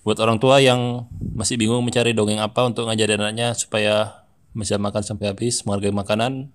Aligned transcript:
Buat 0.00 0.18
orang 0.24 0.40
tua 0.40 0.64
yang 0.64 1.04
masih 1.36 1.60
bingung 1.60 1.84
mencari 1.84 2.16
dongeng 2.16 2.40
apa 2.40 2.64
untuk 2.64 2.88
ngajarin 2.88 3.20
anaknya 3.20 3.52
supaya 3.52 4.24
bisa 4.56 4.80
makan 4.80 5.04
sampai 5.04 5.30
habis, 5.30 5.62
menghargai 5.62 5.92
makanan, 5.92 6.48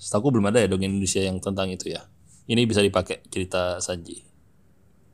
setahu 0.00 0.32
belum 0.32 0.48
ada 0.48 0.64
ya 0.64 0.68
dongeng 0.70 0.96
Indonesia 0.96 1.20
yang 1.20 1.36
tentang 1.38 1.68
itu 1.68 1.92
ya. 1.92 2.08
Ini 2.48 2.64
bisa 2.64 2.80
dipakai 2.80 3.20
cerita 3.28 3.76
Sanji. 3.78 4.24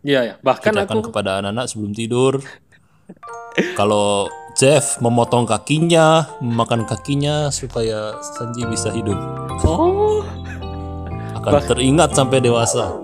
Iya 0.06 0.20
ya. 0.22 0.34
Bahkan 0.38 0.72
Ceritakan 0.76 0.94
aku 0.94 1.10
kepada 1.10 1.42
anak-anak 1.42 1.66
sebelum 1.66 1.92
tidur. 1.96 2.38
Kalau 3.78 4.30
Jeff 4.54 5.02
memotong 5.02 5.50
kakinya, 5.50 6.30
memakan 6.38 6.86
kakinya 6.86 7.50
supaya 7.50 8.14
Sanji 8.38 8.62
bisa 8.70 8.94
hidup. 8.94 9.18
oh 9.66 10.22
Akan 11.34 11.58
teringat 11.66 12.14
sampai 12.14 12.38
dewasa. 12.38 13.03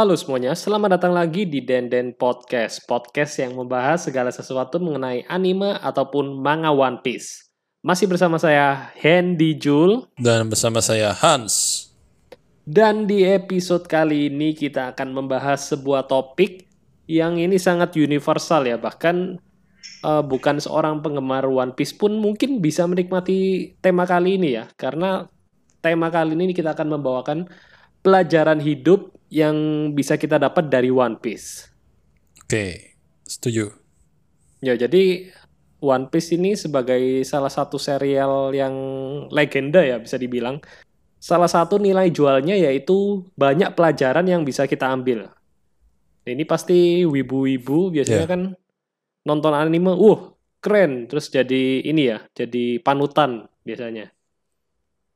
Halo 0.00 0.16
semuanya, 0.16 0.56
selamat 0.56 0.96
datang 0.96 1.12
lagi 1.12 1.44
di 1.44 1.60
Denden 1.60 2.16
Podcast. 2.16 2.88
Podcast 2.88 3.36
yang 3.36 3.52
membahas 3.52 4.00
segala 4.00 4.32
sesuatu 4.32 4.80
mengenai 4.80 5.28
anime 5.28 5.76
ataupun 5.76 6.40
manga 6.40 6.72
One 6.72 7.04
Piece. 7.04 7.52
Masih 7.84 8.08
bersama 8.08 8.40
saya 8.40 8.96
Hendy 8.96 9.60
Jul 9.60 10.08
Dan 10.16 10.48
bersama 10.48 10.80
saya 10.80 11.12
Hans. 11.12 11.84
dan 12.64 13.04
di 13.04 13.28
episode 13.28 13.84
kali 13.84 14.32
ini 14.32 14.56
kita 14.56 14.96
akan 14.96 15.12
membahas 15.12 15.68
sebuah 15.68 16.08
topik 16.08 16.64
yang 17.04 17.36
ini 17.36 17.60
sangat 17.60 17.92
universal 18.00 18.64
ya, 18.64 18.80
bahkan 18.80 19.36
eh, 20.00 20.22
bukan 20.24 20.64
seorang 20.64 21.04
penggemar 21.04 21.44
One 21.44 21.76
Piece 21.76 21.92
pun 21.92 22.16
mungkin 22.16 22.64
bisa 22.64 22.88
menikmati 22.88 23.76
tema 23.84 24.08
kali 24.08 24.40
ini 24.40 24.56
ya, 24.56 24.64
karena 24.80 25.28
tema 25.84 26.08
kali 26.08 26.40
ini 26.40 26.56
kita 26.56 26.72
akan 26.72 26.88
membawakan 26.88 27.52
pelajaran 28.00 28.64
hidup 28.64 29.19
yang 29.30 29.54
bisa 29.94 30.18
kita 30.18 30.36
dapat 30.36 30.66
dari 30.66 30.90
One 30.90 31.16
Piece. 31.22 31.70
Oke, 32.44 32.98
setuju. 33.22 33.70
Ya, 34.60 34.74
jadi 34.74 35.30
One 35.80 36.10
Piece 36.10 36.34
ini 36.36 36.58
sebagai 36.58 37.22
salah 37.24 37.48
satu 37.48 37.78
serial 37.78 38.52
yang 38.52 38.74
legenda 39.32 39.80
ya 39.80 39.96
bisa 40.02 40.18
dibilang. 40.20 40.60
Salah 41.20 41.48
satu 41.48 41.78
nilai 41.78 42.10
jualnya 42.10 42.58
yaitu 42.58 43.24
banyak 43.38 43.72
pelajaran 43.78 44.26
yang 44.26 44.42
bisa 44.42 44.66
kita 44.66 44.90
ambil. 44.90 45.30
Ini 46.26 46.44
pasti 46.44 47.06
wibu-wibu 47.08 47.92
biasanya 47.94 48.26
Ya. 48.28 48.32
kan 48.34 48.42
nonton 49.24 49.52
anime, 49.56 49.94
uh 49.94 50.36
keren, 50.60 51.08
terus 51.08 51.32
jadi 51.32 51.80
ini 51.80 52.12
ya, 52.12 52.20
jadi 52.36 52.80
panutan 52.84 53.48
biasanya. 53.64 54.12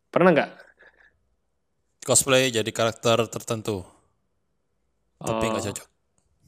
Pernah 0.09 0.31
nggak? 0.33 0.51
Cosplay 2.05 2.49
jadi 2.53 2.69
karakter 2.73 3.29
tertentu. 3.29 3.85
Tapi 5.21 5.45
nggak 5.51 5.65
cocok. 5.71 5.87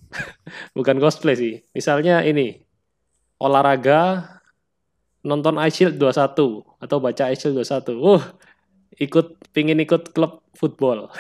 Bukan 0.76 0.96
cosplay 1.02 1.36
sih. 1.36 1.54
Misalnya 1.74 2.22
ini, 2.22 2.62
olahraga, 3.42 4.32
nonton 5.26 5.58
Ice 5.66 5.82
Shield 5.82 5.98
21, 5.98 6.62
atau 6.82 6.96
baca 7.02 7.24
Ice 7.34 7.46
Shield 7.46 7.58
21. 7.62 7.98
Uh, 7.98 8.22
ikut, 8.98 9.26
pingin 9.50 9.82
ikut 9.82 10.14
klub 10.14 10.42
football. 10.54 11.10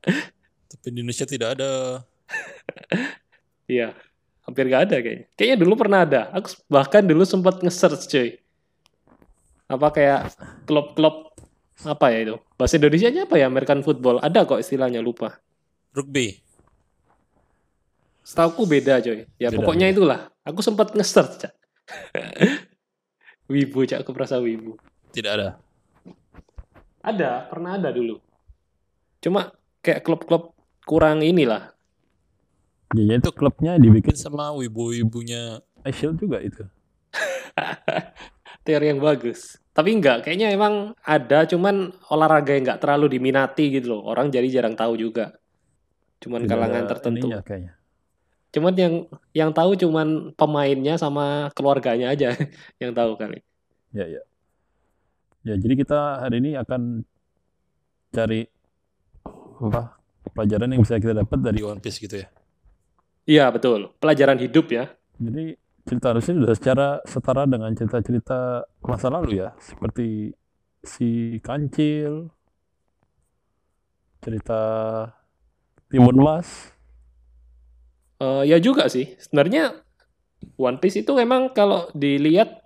Tapi 0.70 0.86
di 0.94 1.02
Indonesia 1.02 1.26
tidak 1.26 1.58
ada. 1.58 2.02
Iya, 3.70 3.94
hampir 4.46 4.66
nggak 4.66 4.82
ada 4.90 4.96
kayaknya. 4.98 5.26
Kayaknya 5.38 5.58
dulu 5.62 5.74
pernah 5.78 6.00
ada. 6.02 6.22
Aku 6.34 6.50
bahkan 6.66 7.06
dulu 7.06 7.22
sempat 7.22 7.62
nge-search 7.62 8.10
cuy. 8.10 8.28
Apa 9.70 9.94
kayak 9.94 10.34
klub-klub 10.66 11.30
apa 11.86 12.06
ya 12.10 12.18
itu? 12.26 12.36
Bahasa 12.58 12.76
Indonesia-nya 12.76 13.30
apa 13.30 13.38
ya? 13.38 13.46
American 13.46 13.86
football. 13.86 14.18
Ada 14.18 14.42
kok 14.42 14.58
istilahnya, 14.58 14.98
lupa. 14.98 15.38
Rugby. 15.94 16.49
Setauku 18.30 18.62
beda 18.62 19.02
coy. 19.02 19.26
Ya 19.42 19.50
Beda, 19.50 19.58
pokoknya 19.58 19.90
beda. 19.90 19.94
itulah. 19.98 20.20
Aku 20.46 20.62
sempat 20.62 20.94
nge-search, 20.94 21.42
Cak. 21.42 21.52
wibu, 23.50 23.82
Cak. 23.82 24.06
Aku 24.06 24.14
merasa 24.14 24.38
wibu. 24.38 24.78
Tidak 25.10 25.32
ada. 25.34 25.58
Ada, 27.02 27.50
pernah 27.50 27.74
ada 27.74 27.90
dulu. 27.90 28.22
Cuma 29.18 29.50
kayak 29.82 30.06
klub-klub 30.06 30.54
kurang 30.86 31.26
inilah. 31.26 31.74
Ya, 32.94 33.18
itu 33.18 33.30
klubnya 33.34 33.74
dibikin 33.78 34.14
sama 34.14 34.54
wibu-wibunya 34.54 35.58
Shield 35.90 36.22
juga 36.22 36.38
itu. 36.38 36.62
Teori 38.66 38.94
yang 38.94 39.02
bagus. 39.02 39.58
Tapi 39.74 39.96
enggak, 39.96 40.22
kayaknya 40.26 40.54
emang 40.54 40.92
ada, 41.02 41.46
cuman 41.50 41.90
olahraga 42.12 42.54
yang 42.54 42.62
enggak 42.68 42.82
terlalu 42.82 43.16
diminati 43.18 43.74
gitu 43.74 43.98
loh. 43.98 44.02
Orang 44.06 44.30
jadi 44.30 44.46
jarang 44.46 44.78
tahu 44.78 44.94
juga. 44.94 45.34
Cuman 46.20 46.44
Tidak 46.44 46.52
kalangan 46.52 46.84
tertentu. 46.86 47.26
ininya 47.26 47.42
kayaknya. 47.42 47.79
Cuman 48.50 48.74
yang 48.74 48.94
yang 49.30 49.50
tahu 49.54 49.78
cuman 49.78 50.34
pemainnya 50.34 50.98
sama 50.98 51.54
keluarganya 51.54 52.10
aja 52.10 52.34
yang 52.82 52.90
tahu 52.90 53.14
kali. 53.14 53.38
Ya, 53.94 54.06
ya. 54.06 54.22
Ya, 55.40 55.54
jadi 55.56 55.74
kita 55.78 56.20
hari 56.20 56.42
ini 56.44 56.52
akan 56.58 57.06
cari 58.12 58.44
apa 59.60 59.96
pelajaran 60.34 60.68
yang 60.74 60.82
bisa 60.84 61.00
kita 61.00 61.16
dapat 61.16 61.38
dari 61.40 61.64
One 61.64 61.80
Piece 61.80 62.02
gitu 62.02 62.20
ya. 62.20 62.28
Iya, 63.24 63.46
betul. 63.54 63.94
Pelajaran 64.02 64.36
hidup 64.36 64.68
ya. 64.68 64.90
Jadi 65.16 65.54
cerita 65.86 66.12
harusnya 66.12 66.34
sudah 66.36 66.54
secara 66.56 66.88
setara 67.06 67.42
dengan 67.48 67.72
cerita-cerita 67.72 68.68
masa 68.84 69.08
lalu 69.08 69.40
ya, 69.40 69.54
seperti 69.62 70.34
si 70.84 71.40
Kancil, 71.40 72.28
cerita 74.20 74.60
Timun 75.88 76.18
Mas. 76.20 76.79
Eh, 78.20 78.42
ya 78.44 78.60
juga 78.60 78.84
sih. 78.92 79.16
Sebenarnya 79.16 79.80
One 80.60 80.76
Piece 80.76 81.00
itu 81.00 81.12
memang 81.16 81.56
kalau 81.56 81.88
dilihat 81.96 82.64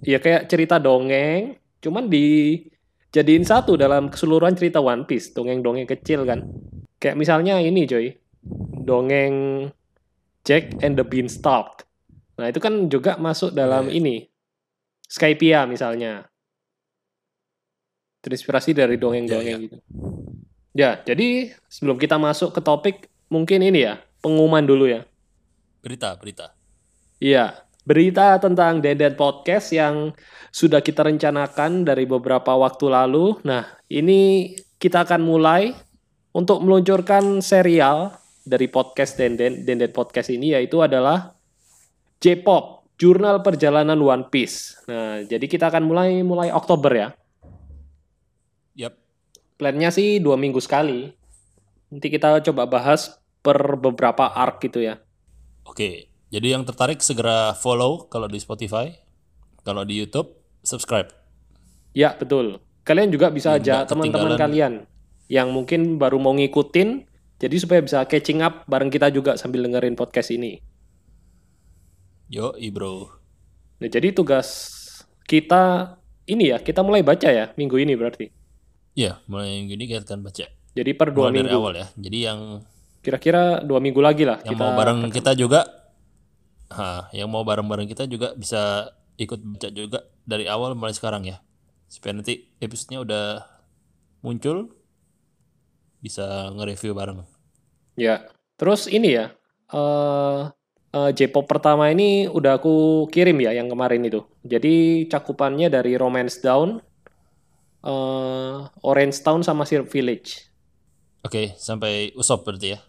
ya 0.00 0.16
kayak 0.16 0.48
cerita 0.48 0.80
dongeng, 0.80 1.60
cuman 1.84 2.08
dijadiin 2.08 3.44
satu 3.44 3.76
dalam 3.76 4.08
keseluruhan 4.08 4.56
cerita 4.56 4.80
One 4.80 5.04
Piece, 5.04 5.36
dongeng-dongeng 5.36 5.84
kecil 5.84 6.24
kan. 6.24 6.48
Kayak 6.96 7.20
misalnya 7.20 7.60
ini 7.60 7.84
coy, 7.84 8.16
dongeng 8.88 9.68
Jack 10.46 10.80
and 10.80 10.96
the 10.96 11.04
Beanstalk. 11.04 11.84
Nah, 12.40 12.48
itu 12.48 12.60
kan 12.60 12.88
juga 12.88 13.16
masuk 13.20 13.52
dalam 13.52 13.88
Iya. 13.88 13.96
ini. 14.00 14.16
Skypia 15.08 15.64
misalnya. 15.68 16.28
Terinspirasi 18.24 18.74
dari 18.74 18.96
dongeng-dongeng 18.96 19.58
Iya, 19.60 19.64
gitu. 19.66 19.76
Ya, 20.76 20.90
jadi 21.02 21.56
sebelum 21.70 21.96
kita 21.96 22.20
masuk 22.20 22.52
ke 22.52 22.60
topik, 22.60 22.96
mungkin 23.32 23.64
ini 23.64 23.86
ya, 23.88 24.02
pengumuman 24.26 24.66
dulu 24.66 24.90
ya. 24.90 25.06
Berita, 25.86 26.18
berita. 26.18 26.50
Iya, 27.22 27.62
berita 27.86 28.42
tentang 28.42 28.82
Deden 28.82 29.14
Podcast 29.14 29.70
yang 29.70 30.10
sudah 30.50 30.82
kita 30.82 31.06
rencanakan 31.06 31.86
dari 31.86 32.10
beberapa 32.10 32.58
waktu 32.58 32.90
lalu. 32.90 33.38
Nah, 33.46 33.62
ini 33.86 34.50
kita 34.82 35.06
akan 35.06 35.22
mulai 35.22 35.70
untuk 36.34 36.58
meluncurkan 36.66 37.38
serial 37.38 38.18
dari 38.42 38.66
podcast 38.66 39.14
Denden, 39.14 39.62
Denden 39.62 39.94
Podcast 39.94 40.34
ini 40.34 40.58
yaitu 40.58 40.82
adalah 40.82 41.38
J-Pop, 42.18 42.90
Jurnal 42.98 43.46
Perjalanan 43.46 44.02
One 44.02 44.26
Piece. 44.26 44.74
Nah, 44.90 45.22
jadi 45.22 45.46
kita 45.46 45.70
akan 45.70 45.86
mulai 45.86 46.20
mulai 46.26 46.50
Oktober 46.50 46.90
ya. 46.90 47.08
Yap. 48.74 48.98
Plannya 49.54 49.94
sih 49.94 50.18
dua 50.18 50.34
minggu 50.34 50.58
sekali. 50.58 51.14
Nanti 51.94 52.10
kita 52.10 52.42
coba 52.42 52.66
bahas 52.66 53.14
per 53.46 53.78
beberapa 53.78 54.34
arc 54.34 54.58
gitu 54.66 54.82
ya. 54.82 54.98
Oke. 55.62 56.10
Jadi 56.26 56.50
yang 56.50 56.66
tertarik 56.66 56.98
segera 56.98 57.54
follow 57.54 58.10
kalau 58.10 58.26
di 58.26 58.42
Spotify, 58.42 58.90
kalau 59.62 59.86
di 59.86 59.94
YouTube 60.02 60.34
subscribe. 60.66 61.06
Ya, 61.94 62.18
betul. 62.18 62.58
Kalian 62.82 63.14
juga 63.14 63.30
bisa 63.30 63.54
nggak 63.54 63.86
teman-teman 63.86 64.34
kalian 64.34 64.72
yang 65.30 65.54
mungkin 65.54 66.02
baru 66.02 66.18
mau 66.18 66.34
ngikutin, 66.34 67.06
jadi 67.38 67.56
supaya 67.62 67.78
bisa 67.82 68.02
catching 68.10 68.42
up 68.42 68.66
bareng 68.66 68.90
kita 68.90 69.14
juga 69.14 69.38
sambil 69.38 69.62
dengerin 69.62 69.94
podcast 69.94 70.34
ini. 70.34 70.58
Yo, 72.26 72.50
bro. 72.74 73.06
Nah, 73.78 73.86
jadi 73.86 74.10
tugas 74.10 74.74
kita 75.30 75.94
ini 76.26 76.50
ya, 76.50 76.58
kita 76.58 76.82
mulai 76.82 77.06
baca 77.06 77.30
ya 77.30 77.54
minggu 77.54 77.78
ini 77.78 77.94
berarti. 77.94 78.26
Iya, 78.98 79.22
mulai 79.30 79.62
minggu 79.62 79.72
ini 79.78 79.84
kita 79.86 80.02
akan 80.02 80.26
baca. 80.26 80.46
Jadi 80.76 80.90
per 80.92 81.14
dua 81.14 81.30
Mulai 81.30 81.38
dari 81.38 81.46
minggu. 81.48 81.58
awal 81.62 81.74
ya. 81.78 81.86
Jadi 81.94 82.18
yang 82.18 82.40
Kira-kira 83.06 83.62
dua 83.62 83.78
minggu 83.78 84.02
lagi 84.02 84.26
lah 84.26 84.42
yang 84.42 84.58
kita. 84.58 84.62
mau 84.66 84.74
bareng 84.74 85.14
kita 85.14 85.30
juga, 85.38 85.62
ha, 86.74 87.06
yang 87.14 87.30
mau 87.30 87.46
bareng-bareng 87.46 87.86
kita 87.86 88.10
juga 88.10 88.34
bisa 88.34 88.90
ikut 89.14 89.38
baca 89.38 89.68
juga 89.70 90.10
dari 90.26 90.50
awal 90.50 90.74
mulai 90.74 90.90
sekarang 90.90 91.22
ya. 91.22 91.38
Supaya 91.86 92.18
nanti 92.18 92.50
episodenya 92.58 93.06
udah 93.06 93.26
muncul, 94.26 94.74
bisa 96.02 96.50
nge-review 96.58 96.98
bareng. 96.98 97.22
Ya. 97.94 98.26
Terus 98.58 98.90
ini 98.90 99.14
ya, 99.14 99.30
eh 99.70 100.50
eh, 100.90 101.10
J-pop 101.14 101.46
pertama 101.46 101.92
ini 101.92 102.26
udah 102.26 102.58
aku 102.58 103.06
kirim 103.12 103.38
ya 103.38 103.54
yang 103.54 103.70
kemarin 103.70 104.02
itu. 104.02 104.26
Jadi 104.42 105.06
cakupannya 105.06 105.70
dari 105.70 105.94
Romance 105.94 106.42
Down, 106.42 106.82
eh, 107.86 108.56
Orange 108.82 109.22
Town 109.22 109.46
sama 109.46 109.62
Syrup 109.62 109.92
Village. 109.94 110.48
Oke, 111.22 111.58
sampai 111.58 112.10
Usop 112.14 112.42
berarti 112.42 112.74
ya. 112.74 112.80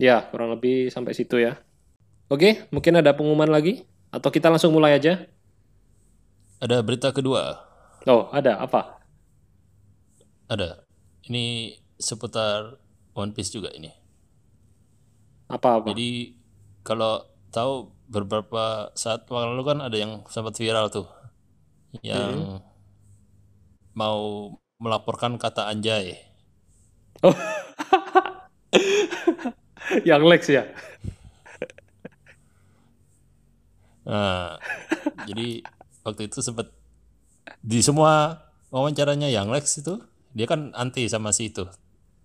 Ya, 0.00 0.24
kurang 0.32 0.56
lebih 0.56 0.88
sampai 0.88 1.12
situ 1.12 1.36
ya. 1.36 1.60
Oke, 2.32 2.64
mungkin 2.72 2.96
ada 2.96 3.12
pengumuman 3.12 3.52
lagi? 3.52 3.84
Atau 4.08 4.32
kita 4.32 4.48
langsung 4.48 4.72
mulai 4.72 4.96
aja? 4.96 5.28
Ada 6.56 6.80
berita 6.80 7.12
kedua. 7.12 7.60
Oh, 8.08 8.32
ada 8.32 8.56
apa? 8.64 8.96
Ada. 10.48 10.88
Ini 11.28 11.76
seputar 12.00 12.80
One 13.12 13.36
Piece 13.36 13.52
juga 13.52 13.68
ini. 13.76 13.92
Apa-apa? 15.52 15.92
Jadi 15.92 16.32
kalau 16.80 17.20
tahu 17.52 17.92
beberapa 18.08 18.88
saat 18.96 19.28
waktu 19.28 19.52
lalu 19.52 19.62
kan 19.68 19.78
ada 19.84 20.00
yang 20.00 20.24
sempat 20.32 20.56
viral 20.56 20.88
tuh 20.88 21.12
yang 22.00 22.64
mau 23.92 24.56
melaporkan 24.80 25.36
kata 25.36 25.68
anjay. 25.68 26.16
Oh. 27.20 27.36
yang 30.08 30.22
Lex 30.24 30.50
ya? 30.50 30.64
Nah, 34.06 34.58
jadi 35.28 35.62
waktu 36.02 36.26
itu 36.26 36.42
sempat 36.42 36.72
di 37.60 37.78
semua 37.84 38.42
wawancaranya 38.72 39.28
yang 39.28 39.52
Lex 39.52 39.84
itu 39.84 40.00
dia 40.34 40.46
kan 40.46 40.70
anti 40.78 41.06
sama 41.10 41.34
si 41.34 41.50
itu 41.50 41.66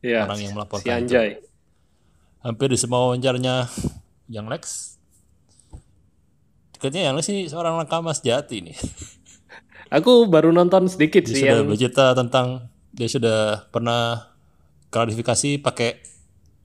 Iya, 0.05 0.29
orang 0.29 0.39
yang 0.45 0.53
si 0.53 0.55
melaporkan 0.57 1.01
itu. 1.01 1.17
Anjay. 1.17 1.29
Hampir 2.45 2.69
di 2.69 2.77
semua 2.77 3.09
wawancaranya 3.09 3.65
yang 4.29 4.45
Lex 4.45 4.95
Dekatnya 6.75 7.09
yang 7.09 7.15
Lex 7.17 7.31
ini 7.31 7.47
seorang 7.47 7.79
nakama 7.79 8.11
sejati 8.11 8.59
nih. 8.59 8.77
Aku 9.95 10.27
baru 10.27 10.51
nonton 10.51 10.91
sedikit 10.91 11.23
Dia 11.23 11.31
sih 11.31 11.41
sudah 11.47 11.57
yang 11.63 11.69
bercerita 11.71 12.05
tentang 12.11 12.67
dia 12.91 13.07
sudah 13.07 13.69
pernah 13.71 14.33
klarifikasi 14.91 15.63
pakai 15.63 16.03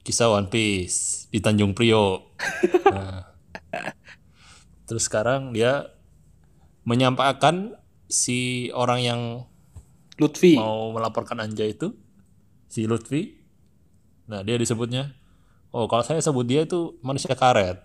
kisah 0.01 0.33
One 0.33 0.49
Piece 0.49 1.29
di 1.29 1.39
Tanjung 1.39 1.73
Priok. 1.73 2.21
Nah, 2.91 3.23
terus 4.83 5.07
sekarang 5.07 5.55
dia 5.55 5.95
menyampaikan 6.83 7.79
si 8.11 8.67
orang 8.75 8.99
yang 8.99 9.21
Lutfi. 10.19 10.59
mau 10.59 10.91
melaporkan 10.91 11.39
Anjay 11.39 11.71
itu 11.71 11.95
si 12.67 12.83
Lutfi. 12.83 13.39
Nah, 14.27 14.43
dia 14.43 14.59
disebutnya 14.59 15.15
Oh, 15.71 15.87
kalau 15.87 16.03
saya 16.03 16.19
sebut 16.19 16.43
dia 16.43 16.67
itu 16.67 16.99
manusia 16.99 17.31
karet. 17.31 17.79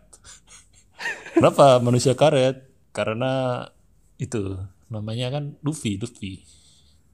Kenapa 1.38 1.78
manusia 1.78 2.18
karet? 2.18 2.66
Karena 2.90 3.62
itu 4.18 4.58
namanya 4.90 5.30
kan 5.30 5.54
Luffy, 5.62 5.94
Luffy. 5.94 6.42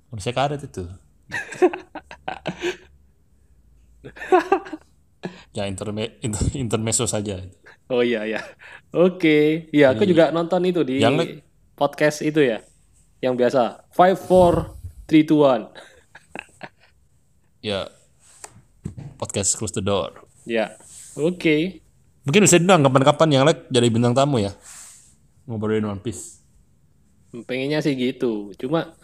Manusia 0.08 0.32
karet 0.32 0.64
itu. 0.64 0.88
ya 5.52 5.68
interme 5.68 6.16
inter- 6.26 6.56
intermezzo 6.56 7.04
saja. 7.04 7.40
Oh 7.92 8.00
iya 8.00 8.24
ya. 8.24 8.40
Oke. 8.92 9.68
Iya, 9.72 9.92
aku 9.92 10.08
juga 10.08 10.32
nonton 10.32 10.64
itu 10.64 10.80
di 10.84 11.00
Yang 11.00 11.44
podcast 11.76 12.24
itu 12.24 12.40
ya. 12.40 12.64
Yang 13.20 13.34
biasa. 13.38 13.62
Five, 13.92 14.18
four, 14.18 14.74
three, 15.04 15.24
two, 15.24 15.44
one. 15.44 15.68
Ya 17.62 17.92
podcast 19.22 19.54
close 19.54 19.70
the 19.70 19.84
door. 19.84 20.26
Ya. 20.42 20.74
Oke. 21.14 21.78
Mungkin 22.26 22.42
bisa 22.42 22.58
dibilang 22.58 22.82
kapan-kapan 22.82 23.28
yang 23.30 23.42
like 23.46 23.70
jadi 23.70 23.86
bintang 23.86 24.18
tamu 24.18 24.42
ya. 24.42 24.50
Ngobrolin 25.46 25.86
One 25.86 26.02
Piece. 26.02 26.42
Pengennya 27.46 27.78
sih 27.78 27.94
gitu. 27.94 28.50
Cuma 28.58 28.94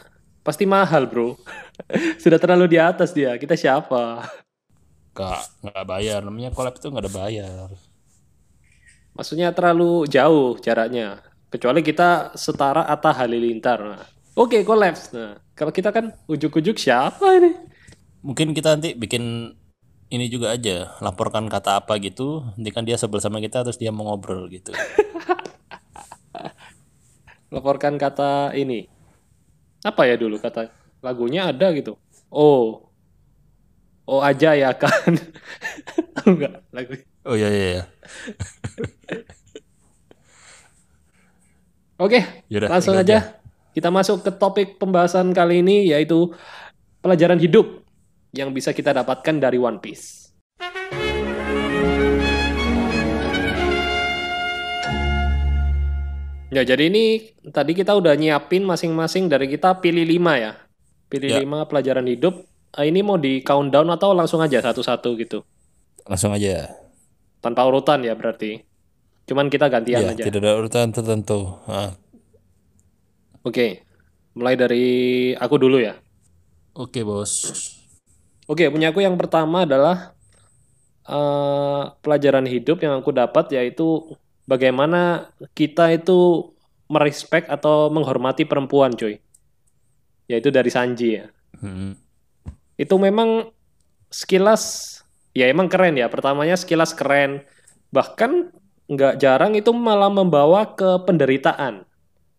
pasti 0.43 0.67
mahal, 0.67 1.07
bro. 1.07 1.39
Sudah 2.23 2.39
terlalu 2.43 2.75
di 2.75 2.79
atas 2.83 3.15
dia. 3.15 3.39
Kita 3.39 3.55
siapa? 3.55 4.27
Gak, 5.19 5.43
nggak 5.67 5.87
bayar. 5.91 6.21
Namanya 6.23 6.55
collab 6.55 6.79
itu 6.79 6.87
nggak 6.87 7.05
ada 7.11 7.13
bayar. 7.13 7.67
Maksudnya 9.19 9.51
terlalu 9.51 10.07
jauh 10.07 10.55
jaraknya. 10.63 11.27
Kecuali 11.51 11.83
kita 11.83 12.39
setara 12.39 12.87
Atta 12.87 13.11
Halilintar. 13.11 13.81
Nah, 13.83 14.07
Oke, 14.39 14.63
collapse. 14.63 15.11
Nah, 15.11 15.35
kalau 15.59 15.75
kita 15.75 15.91
kan 15.91 16.15
ujuk-ujuk 16.31 16.79
siapa 16.79 17.43
ini? 17.43 17.59
Mungkin 18.23 18.55
kita 18.55 18.79
nanti 18.79 18.95
bikin 18.95 19.51
ini 20.15 20.31
juga 20.31 20.55
aja. 20.55 20.95
Laporkan 21.03 21.51
kata 21.51 21.83
apa 21.83 21.99
gitu. 21.99 22.47
Nanti 22.55 22.71
kan 22.71 22.87
dia 22.87 22.95
sebel 22.95 23.19
sama 23.19 23.43
kita 23.43 23.67
terus 23.67 23.83
dia 23.83 23.91
mau 23.91 24.07
ngobrol 24.07 24.47
gitu. 24.47 24.71
Laporkan 27.55 27.99
kata 27.99 28.55
ini. 28.55 28.87
Apa 29.83 30.07
ya 30.07 30.15
dulu 30.15 30.39
kata 30.39 30.71
lagunya 31.03 31.51
ada 31.51 31.75
gitu. 31.75 31.99
Oh. 32.31 32.88
Oh 34.09 34.25
aja 34.25 34.57
ya 34.57 34.73
kan. 34.73 35.21
Tahu 36.17 36.41
nggak 36.41 36.73
lagu? 36.73 36.97
Oh 37.29 37.37
iya 37.37 37.53
iya. 37.53 37.69
iya. 37.77 37.85
Oke, 42.01 42.25
Yaudah, 42.49 42.73
langsung 42.73 42.97
itu 42.97 43.05
aja. 43.05 43.37
Kita 43.77 43.93
masuk 43.93 44.25
ke 44.25 44.33
topik 44.33 44.81
pembahasan 44.81 45.37
kali 45.37 45.61
ini 45.61 45.93
yaitu 45.93 46.33
pelajaran 47.05 47.37
hidup 47.37 47.85
yang 48.33 48.49
bisa 48.57 48.73
kita 48.73 48.97
dapatkan 48.97 49.37
dari 49.37 49.61
One 49.61 49.77
Piece. 49.77 50.33
Ya, 56.49 56.65
jadi 56.65 56.89
ini 56.89 57.37
tadi 57.53 57.77
kita 57.77 57.93
udah 57.93 58.17
nyiapin 58.17 58.65
masing-masing 58.65 59.29
dari 59.29 59.53
kita 59.53 59.85
pilih 59.85 60.09
lima 60.09 60.41
ya. 60.41 60.53
Pilih 61.13 61.29
Ya. 61.29 61.39
lima 61.45 61.69
pelajaran 61.69 62.09
hidup. 62.09 62.49
Ah, 62.79 62.87
ini 62.87 63.03
mau 63.03 63.19
di 63.19 63.43
countdown 63.43 63.91
atau 63.91 64.15
langsung 64.15 64.39
aja 64.39 64.63
satu-satu 64.63 65.19
gitu? 65.19 65.43
Langsung 66.07 66.31
aja. 66.31 66.71
Tanpa 67.43 67.67
urutan 67.67 68.07
ya 68.07 68.15
berarti. 68.15 68.63
Cuman 69.27 69.51
kita 69.51 69.67
gantian 69.67 70.07
Iya, 70.07 70.15
aja. 70.15 70.23
tidak 70.23 70.41
ada 70.47 70.55
urutan 70.55 70.95
tertentu. 70.95 71.59
Ah, 71.67 71.99
Oke. 73.43 73.83
Mulai 74.39 74.55
dari 74.55 74.87
aku 75.35 75.59
dulu 75.59 75.83
ya. 75.83 75.99
Oke 76.79 77.03
bos. 77.03 77.51
Oke, 78.47 78.71
punya 78.71 78.95
aku 78.95 79.03
yang 79.03 79.19
pertama 79.19 79.67
adalah 79.67 80.15
eh, 81.03 81.83
pelajaran 81.99 82.47
hidup 82.47 82.79
yang 82.79 83.03
aku 83.03 83.11
dapat 83.11 83.51
yaitu 83.59 84.15
bagaimana 84.47 85.35
kita 85.59 85.91
itu 85.91 86.53
merespek 86.87 87.51
atau 87.51 87.91
menghormati 87.91 88.47
perempuan, 88.47 88.95
cuy. 88.95 89.19
Yaitu 90.31 90.55
dari 90.55 90.71
Sanji 90.71 91.19
ya. 91.19 91.27
Hmm. 91.59 91.99
Itu 92.79 92.97
memang 92.97 93.51
sekilas 94.09 94.95
ya 95.37 95.51
emang 95.51 95.67
keren 95.69 95.99
ya. 95.99 96.07
Pertamanya 96.09 96.55
sekilas 96.55 96.95
keren. 96.95 97.45
Bahkan 97.91 98.55
nggak 98.89 99.21
jarang 99.21 99.53
itu 99.59 99.75
malah 99.75 100.09
membawa 100.09 100.73
ke 100.79 101.05
penderitaan. 101.05 101.85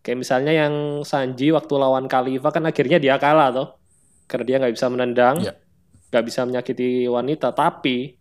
Kayak 0.00 0.18
misalnya 0.18 0.52
yang 0.56 1.04
Sanji 1.04 1.52
waktu 1.52 1.74
lawan 1.76 2.08
Khalifa 2.08 2.48
kan 2.50 2.64
akhirnya 2.64 2.96
dia 2.96 3.20
kalah 3.20 3.52
toh. 3.52 3.68
Karena 4.26 4.44
dia 4.48 4.56
nggak 4.64 4.74
bisa 4.74 4.86
menendang 4.88 5.36
Ya. 5.44 5.54
nggak 6.10 6.24
bisa 6.26 6.42
menyakiti 6.42 7.06
wanita, 7.06 7.54
tapi 7.54 8.18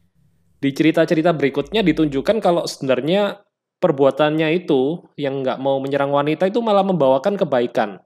di 0.60 0.70
cerita-cerita 0.76 1.34
berikutnya 1.34 1.82
ditunjukkan 1.82 2.38
kalau 2.44 2.68
sebenarnya 2.68 3.42
perbuatannya 3.80 4.60
itu 4.60 5.08
yang 5.16 5.40
nggak 5.42 5.58
mau 5.58 5.80
menyerang 5.80 6.12
wanita 6.12 6.46
itu 6.52 6.60
malah 6.60 6.84
membawakan 6.84 7.40
kebaikan. 7.40 8.04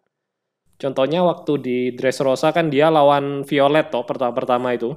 Contohnya 0.84 1.24
waktu 1.24 1.54
di 1.64 1.78
Dressrosa 1.96 2.52
kan 2.52 2.68
dia 2.68 2.92
lawan 2.92 3.48
Violet 3.48 3.88
toh 3.88 4.04
pertama-pertama 4.04 4.76
itu. 4.76 4.92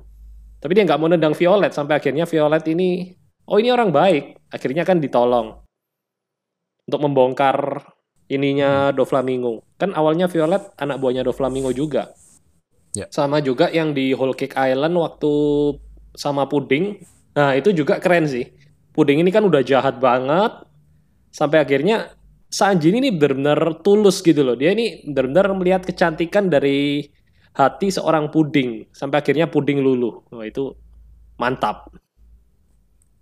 Tapi 0.59 0.75
dia 0.75 0.83
nggak 0.83 0.99
mau 0.99 1.07
nendang 1.07 1.38
Violet 1.38 1.71
sampai 1.71 2.02
akhirnya 2.02 2.26
Violet 2.26 2.66
ini, 2.66 3.14
oh 3.47 3.62
ini 3.62 3.71
orang 3.71 3.95
baik. 3.95 4.50
Akhirnya 4.50 4.83
kan 4.83 4.99
ditolong 4.99 5.62
untuk 6.90 7.00
membongkar 7.07 7.87
ininya 8.26 8.90
Doflamingo. 8.90 9.62
Kan 9.78 9.95
awalnya 9.95 10.26
Violet 10.26 10.75
anak 10.75 10.99
buahnya 10.99 11.23
Doflamingo 11.23 11.71
juga. 11.71 12.11
Ya. 12.99 13.07
Sama 13.14 13.38
juga 13.38 13.71
yang 13.71 13.95
di 13.95 14.11
Whole 14.11 14.35
Cake 14.35 14.59
Island 14.59 14.99
waktu 14.99 15.33
sama 16.19 16.50
Puding. 16.50 16.99
Nah, 17.38 17.55
itu 17.55 17.71
juga 17.71 18.02
keren 18.02 18.26
sih. 18.26 18.49
Puding 18.90 19.23
ini 19.23 19.31
kan 19.31 19.47
udah 19.47 19.62
jahat 19.62 20.02
banget. 20.02 20.66
Sampai 21.31 21.62
akhirnya 21.62 22.16
Sanji 22.47 22.95
ini 22.95 23.11
benar-benar 23.11 23.83
tulus 23.83 24.23
gitu 24.23 24.47
loh. 24.47 24.55
Dia 24.55 24.73
ini 24.73 25.03
benar-benar 25.03 25.50
melihat 25.59 25.83
kecantikan 25.83 26.47
dari 26.47 27.11
hati 27.57 27.91
seorang 27.91 28.31
puding. 28.31 28.87
Sampai 28.95 29.21
akhirnya 29.25 29.50
puding 29.50 29.83
luluh. 29.83 30.23
Wah, 30.31 30.47
itu 30.47 30.76
mantap. 31.37 31.91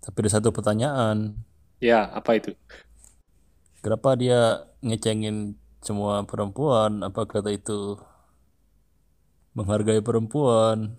Tapi 0.05 0.17
ada 0.21 0.29
satu 0.29 0.53
pertanyaan. 0.53 1.33
Ya, 1.81 2.05
apa 2.13 2.37
itu? 2.37 2.53
Kenapa 3.81 4.13
dia 4.13 4.69
ngecengin 4.85 5.57
semua 5.81 6.21
perempuan? 6.25 7.01
Apa 7.01 7.25
kata 7.25 7.49
itu 7.49 7.97
menghargai 9.57 10.01
perempuan? 10.05 10.97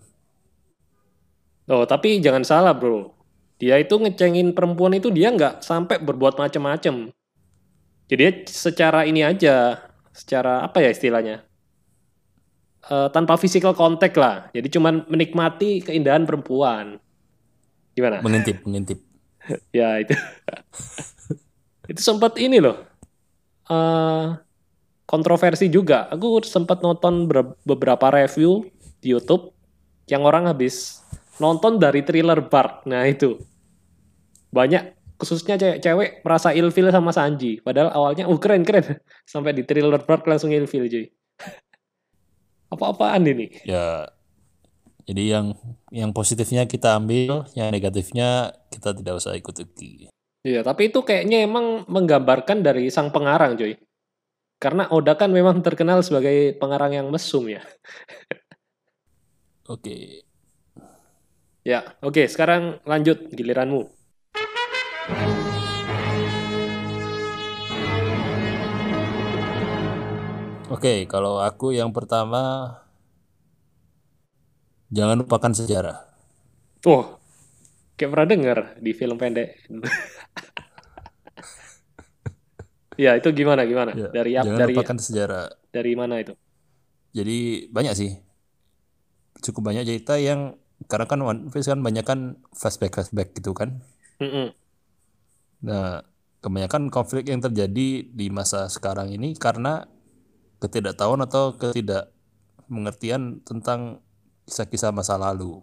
Oh, 1.67 1.83
tapi 1.83 2.19
jangan 2.23 2.47
salah, 2.47 2.71
bro. 2.71 3.11
Dia 3.59 3.81
itu 3.81 3.97
ngecengin 3.97 4.53
perempuan 4.53 4.95
itu 4.95 5.11
dia 5.11 5.33
nggak 5.33 5.65
sampai 5.65 5.99
berbuat 5.99 6.39
macem-macem. 6.39 7.11
Jadi 8.07 8.47
secara 8.47 9.03
ini 9.03 9.23
aja, 9.23 9.83
secara 10.15 10.63
apa 10.63 10.79
ya 10.79 10.89
istilahnya? 10.91 11.43
Eh, 12.87 13.09
tanpa 13.11 13.35
physical 13.35 13.75
contact 13.75 14.15
lah. 14.15 14.47
Jadi 14.55 14.71
cuman 14.71 15.03
menikmati 15.11 15.83
keindahan 15.83 16.23
perempuan. 16.23 16.95
Gimana? 17.91 18.23
Mengintip, 18.23 18.63
mengintip. 18.63 19.03
ya 19.75 19.99
itu. 19.99 20.15
itu 21.91 22.01
sempat 22.03 22.39
ini 22.39 22.63
loh. 22.63 22.79
eh 23.67 24.27
kontroversi 25.07 25.67
juga. 25.67 26.07
Aku 26.11 26.39
sempat 26.43 26.79
nonton 26.83 27.27
ber- 27.27 27.59
beberapa 27.63 28.11
review 28.11 28.67
di 29.03 29.15
YouTube 29.15 29.51
yang 30.07 30.23
orang 30.23 30.47
habis 30.47 31.03
nonton 31.39 31.79
dari 31.79 32.03
thriller 32.03 32.43
Bark. 32.43 32.87
Nah 32.87 33.03
itu 33.07 33.39
banyak 34.51 34.96
khususnya 35.17 35.57
cewek-cewek 35.57 36.21
merasa 36.21 36.53
ilfil 36.53 36.89
sama 36.93 37.11
Sanji. 37.11 37.59
Padahal 37.61 37.89
awalnya, 37.93 38.29
uh 38.29 38.37
keren 38.37 38.61
keren. 38.61 39.01
Sampai 39.31 39.53
di 39.57 39.65
thriller 39.65 40.01
Bark 40.05 40.23
langsung 40.29 40.53
ilfil 40.53 40.87
cuy. 40.87 41.05
Apa-apaan 42.73 43.25
ini? 43.25 43.63
Ya, 43.65 44.09
jadi 45.07 45.39
yang 45.39 45.45
yang 45.89 46.11
positifnya 46.11 46.67
kita 46.67 46.99
ambil, 46.99 47.47
yang 47.55 47.73
negatifnya 47.73 48.53
kita 48.69 48.93
tidak 48.93 49.17
usah 49.17 49.33
ikuti. 49.33 50.07
Iya, 50.45 50.61
tapi 50.63 50.93
itu 50.93 51.03
kayaknya 51.03 51.43
emang 51.43 51.87
menggambarkan 51.87 52.63
dari 52.63 52.87
sang 52.93 53.11
pengarang, 53.11 53.57
cuy. 53.57 53.75
Karena 54.57 54.89
Oda 54.89 55.13
kan 55.13 55.29
memang 55.29 55.61
terkenal 55.61 56.01
sebagai 56.01 56.57
pengarang 56.57 56.91
yang 56.93 57.07
mesum 57.13 57.45
ya. 57.45 57.61
Oke, 59.67 60.27
Ya, 61.67 61.83
oke, 61.99 62.23
sekarang 62.31 62.79
lanjut 62.87 63.27
giliranmu. 63.27 63.91
Oke. 70.77 70.93
Kalau 71.09 71.41
aku 71.41 71.73
yang 71.73 71.91
pertama, 71.91 72.71
jangan 74.91 75.23
lupakan 75.23 75.51
sejarah. 75.51 75.97
Oh, 76.85 77.17
kayak 77.97 78.09
pernah 78.13 78.27
dengar 78.29 78.57
di 78.79 78.91
film 78.95 79.17
pendek. 79.19 79.67
ya, 83.03 83.17
itu 83.19 83.29
gimana 83.33 83.65
gimana? 83.65 83.91
Ya, 83.97 84.09
dari 84.13 84.31
ap- 84.37 84.45
jangan 84.45 84.59
dari 84.61 84.73
lupakan 84.73 84.97
sejarah. 85.01 85.45
dari 85.73 85.93
mana 85.93 86.15
itu? 86.23 86.33
Jadi 87.15 87.67
banyak 87.73 87.93
sih, 87.97 88.11
cukup 89.41 89.73
banyak 89.73 89.83
cerita 89.87 90.21
yang 90.21 90.59
karena 90.85 91.05
kan 91.09 91.19
One 91.25 91.49
Piece 91.49 91.69
kan 91.69 91.81
banyak 91.81 92.05
kan 92.05 92.19
flashback 92.53 92.93
flashback 92.93 93.33
gitu 93.33 93.57
kan. 93.57 93.81
Mm-mm. 94.21 94.53
Nah, 95.63 96.05
kebanyakan 96.39 96.93
konflik 96.93 97.27
yang 97.29 97.41
terjadi 97.41 98.05
di 98.05 98.27
masa 98.29 98.69
sekarang 98.69 99.09
ini 99.09 99.33
karena 99.33 99.89
ketidaktahuan 100.61 101.21
atau 101.25 101.57
ketidakmengertian 101.57 103.41
tentang 103.41 104.01
kisah-kisah 104.45 104.93
masa 104.93 105.17
lalu. 105.17 105.61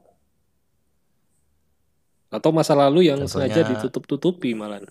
Atau 2.30 2.50
masa 2.50 2.74
lalu 2.74 3.06
yang 3.06 3.22
sengaja 3.30 3.62
Contohnya- 3.62 3.70
ditutup-tutupi 3.78 4.58
malah. 4.58 4.82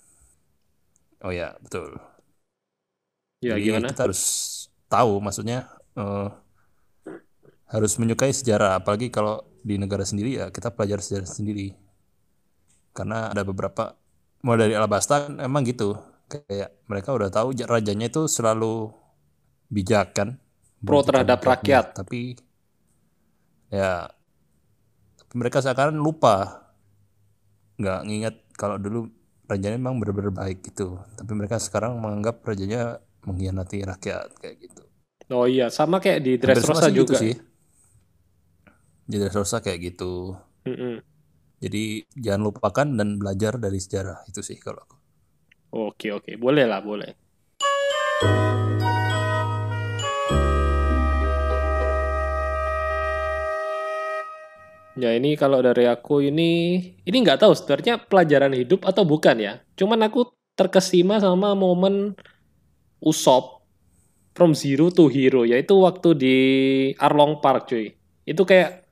Oh 1.24 1.32
ya, 1.32 1.56
betul. 1.60 2.00
Ya, 3.44 3.60
Jadi 3.60 3.68
gimana? 3.68 3.92
kita 3.92 4.08
harus 4.08 4.22
tahu, 4.88 5.20
maksudnya 5.20 5.68
eh, 5.94 6.28
harus 7.68 7.92
menyukai 8.00 8.32
sejarah, 8.32 8.80
apalagi 8.80 9.12
kalau 9.12 9.44
di 9.60 9.76
negara 9.80 10.04
sendiri 10.04 10.36
ya 10.40 10.48
kita 10.48 10.72
belajar 10.72 11.00
sejarah 11.04 11.28
sendiri. 11.28 11.76
Karena 12.96 13.28
ada 13.32 13.44
beberapa, 13.44 13.92
mulai 14.44 14.68
dari 14.68 14.74
Alabasta 14.78 15.14
kan 15.26 15.32
emang 15.40 15.62
gitu, 15.70 15.96
kayak 16.32 16.70
mereka 16.90 17.10
udah 17.18 17.30
tahu 17.32 17.48
ja- 17.58 17.68
rajanya 17.68 18.06
itu 18.12 18.22
selalu 18.36 18.92
bijak 19.74 20.08
kan, 20.16 20.28
Pro 20.86 21.00
terhadap 21.06 21.40
rakyat. 21.44 21.84
Tapi 21.98 22.20
ya, 23.70 24.08
tapi 25.18 25.34
mereka 25.40 25.58
sekarang 25.64 25.98
lupa, 25.98 26.62
nggak 27.80 27.98
nginget 28.06 28.36
kalau 28.54 28.76
dulu 28.78 29.10
rajanya 29.50 29.76
memang 29.78 29.98
benar-benar 30.00 30.32
baik 30.34 30.58
gitu. 30.72 30.98
Tapi 31.18 31.32
mereka 31.34 31.56
sekarang 31.60 31.98
menganggap 32.02 32.40
rajanya 32.46 33.02
mengkhianati 33.26 33.78
rakyat 33.84 34.28
kayak 34.40 34.56
gitu. 34.62 34.82
Oh 35.32 35.46
iya, 35.48 35.66
sama 35.72 35.96
kayak 36.04 36.20
di 36.26 36.32
Dressrosa 36.42 36.86
gitu 36.92 37.12
juga. 37.12 37.16
sih. 37.16 37.32
Di 39.04 39.16
Dressrosa 39.20 39.60
kayak 39.64 39.80
gitu. 39.92 40.36
Mm-mm. 40.66 41.02
Jadi 41.64 42.04
jangan 42.12 42.52
lupakan 42.52 42.84
dan 42.92 43.16
belajar 43.16 43.56
dari 43.56 43.80
sejarah 43.80 44.28
itu 44.28 44.44
sih 44.44 44.60
kalau 44.60 44.84
aku. 44.84 44.96
Oke 45.88 46.12
oke, 46.12 46.36
boleh 46.36 46.68
lah 46.68 46.84
boleh. 46.84 47.16
Ya 55.00 55.10
ini 55.16 55.40
kalau 55.40 55.64
dari 55.64 55.88
aku 55.88 56.20
ini 56.20 56.76
ini 57.00 57.16
nggak 57.24 57.40
tahu 57.40 57.56
sebenarnya 57.56 57.96
pelajaran 58.12 58.52
hidup 58.52 58.84
atau 58.84 59.08
bukan 59.08 59.40
ya. 59.40 59.64
Cuman 59.72 60.04
aku 60.04 60.36
terkesima 60.60 61.16
sama 61.16 61.56
momen 61.56 62.12
Usop 63.00 63.64
from 64.36 64.52
zero 64.52 64.92
to 64.92 65.08
hero 65.08 65.48
yaitu 65.48 65.80
waktu 65.80 66.08
di 66.12 66.36
Arlong 67.00 67.40
Park 67.40 67.72
cuy. 67.72 67.96
Itu 68.28 68.44
kayak 68.44 68.83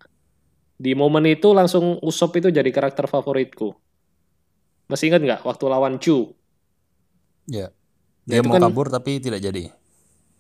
di 0.83 0.99
momen 0.99 1.23
itu 1.31 1.55
langsung 1.55 2.03
Usop 2.03 2.43
itu 2.43 2.51
jadi 2.51 2.67
karakter 2.75 3.07
favoritku. 3.07 3.71
Masih 4.91 5.15
ingat 5.15 5.23
nggak 5.23 5.41
waktu 5.47 5.65
lawan 5.71 6.03
Chu? 6.03 6.35
Ya. 7.47 7.71
Dia 8.27 8.43
itu 8.43 8.51
mau 8.51 8.59
kan- 8.59 8.67
kabur 8.67 8.91
tapi 8.91 9.23
tidak 9.23 9.39
jadi. 9.39 9.71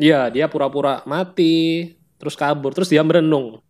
Iya, 0.02 0.34
dia 0.34 0.50
pura-pura 0.50 1.06
mati, 1.06 1.94
terus 2.18 2.34
kabur, 2.34 2.74
terus 2.74 2.90
dia 2.90 3.06
merenung. 3.06 3.62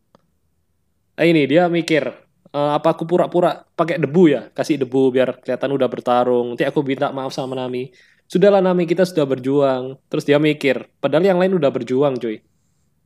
Nah, 1.13 1.25
ini 1.29 1.45
dia 1.45 1.69
mikir, 1.69 2.09
"Eh, 2.57 2.73
apa 2.73 2.97
aku 2.97 3.05
pura-pura 3.05 3.69
pakai 3.77 4.01
debu 4.01 4.33
ya? 4.33 4.49
Kasih 4.57 4.81
debu 4.81 5.13
biar 5.13 5.45
kelihatan 5.45 5.77
udah 5.77 5.89
bertarung. 5.93 6.57
Nanti 6.57 6.65
aku 6.65 6.81
minta 6.81 7.13
maaf 7.13 7.37
sama 7.37 7.53
Nami. 7.53 7.93
Sudahlah 8.25 8.65
Nami, 8.65 8.89
kita 8.89 9.05
sudah 9.05 9.29
berjuang. 9.29 10.01
Terus 10.09 10.25
dia 10.25 10.41
mikir, 10.41 10.89
padahal 11.05 11.21
yang 11.21 11.37
lain 11.37 11.53
udah 11.53 11.69
berjuang, 11.69 12.17
cuy. 12.17 12.41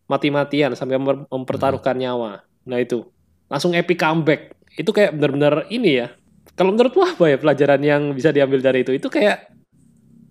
Mati-matian 0.06 0.78
sampai 0.78 1.02
mem- 1.02 1.26
mempertaruhkan 1.26 1.98
nyawa. 1.98 2.46
Nah 2.62 2.78
itu, 2.78 3.10
langsung 3.50 3.72
epic 3.74 3.98
comeback. 3.98 4.54
Itu 4.76 4.92
kayak 4.92 5.16
bener-bener 5.16 5.66
ini 5.72 6.04
ya. 6.04 6.08
Kalau 6.56 6.72
menurutmu 6.72 7.04
apa 7.04 7.24
ya 7.28 7.36
pelajaran 7.36 7.80
yang 7.84 8.02
bisa 8.16 8.32
diambil 8.32 8.60
dari 8.64 8.80
itu? 8.84 8.92
Itu 8.96 9.08
kayak 9.12 9.52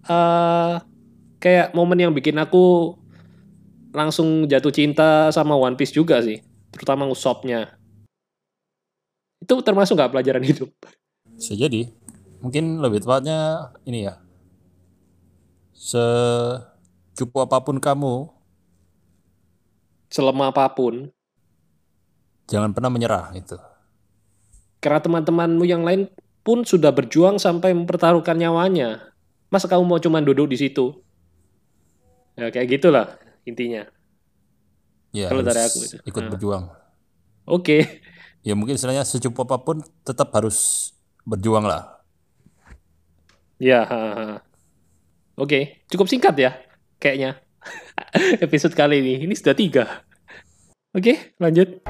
eh 0.05 0.73
kayak 1.41 1.73
momen 1.77 2.01
yang 2.01 2.13
bikin 2.13 2.37
aku 2.41 2.97
langsung 3.95 4.49
jatuh 4.49 4.73
cinta 4.73 5.29
sama 5.31 5.55
One 5.55 5.77
Piece 5.79 5.95
juga 5.95 6.19
sih, 6.19 6.41
terutama 6.73 7.07
Usopp-nya. 7.07 7.77
Itu 9.39 9.61
termasuk 9.61 9.95
nggak 9.95 10.11
pelajaran 10.11 10.43
hidup? 10.49 10.69
Bisa 11.37 11.53
jadi. 11.55 11.89
Mungkin 12.43 12.83
lebih 12.83 13.01
tepatnya 13.01 13.71
ini 13.87 14.05
ya. 14.05 14.21
Secukup 15.75 17.47
apa 17.47 17.61
pun 17.63 17.77
kamu, 17.77 18.35
Selemah 20.15 20.53
apa 20.53 20.69
pun, 20.71 21.11
jangan 22.47 22.71
pernah 22.71 22.89
menyerah 22.89 23.33
itu. 23.33 23.57
karena 24.77 25.01
teman-temanmu 25.01 25.65
yang 25.65 25.81
lain 25.81 26.05
pun 26.45 26.61
sudah 26.61 26.93
berjuang 26.93 27.41
sampai 27.41 27.73
mempertaruhkan 27.73 28.37
nyawanya. 28.37 29.09
Masa 29.49 29.65
kamu 29.65 29.81
mau 29.81 29.97
cuma 29.97 30.21
duduk 30.21 30.45
di 30.45 30.61
situ? 30.61 30.93
Ya 32.37 32.53
kayak 32.53 32.69
gitulah 32.69 33.17
intinya. 33.43 33.89
Ya, 35.09 35.25
Kalau 35.25 35.41
dari 35.41 35.57
aku 35.57 35.79
itu. 35.81 35.97
ikut 36.05 36.21
Nah. 36.21 36.29
berjuang. 36.29 36.63
Oke, 37.45 37.77
Ya 38.41 38.53
mungkin 38.53 38.77
istilahnya 38.77 39.01
secukup 39.01 39.49
apa 39.49 39.57
pun 39.57 39.81
tetap 40.05 40.29
harus 40.29 40.91
berjuang 41.25 41.65
lah. 41.65 42.05
ya. 43.57 43.81
ha, 43.81 43.97
ha. 44.13 44.25
Oke, 45.33 45.81
cukup 45.89 46.05
singkat 46.05 46.37
ya, 46.37 46.51
kayaknya. 46.95 47.41
Episode 48.45 48.77
kali 48.77 49.01
ini, 49.01 49.25
ini 49.25 49.33
sudah 49.33 49.57
tiga. 49.57 50.05
Oke, 50.93 51.33
lanjut. 51.41 51.81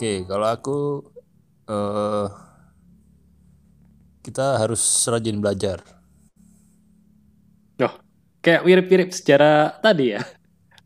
Oke, 0.00 0.24
kalau 0.24 0.48
aku 0.48 0.76
eh 1.68 2.26
kita 4.24 4.56
harus 4.60 4.80
rajin 5.12 5.44
belajar. 5.44 5.84
Oh, 7.80 7.92
kayak 8.44 8.62
mirip-mirip 8.66 9.08
sejarah 9.12 9.80
tadi 9.84 10.14
ya. 10.16 10.20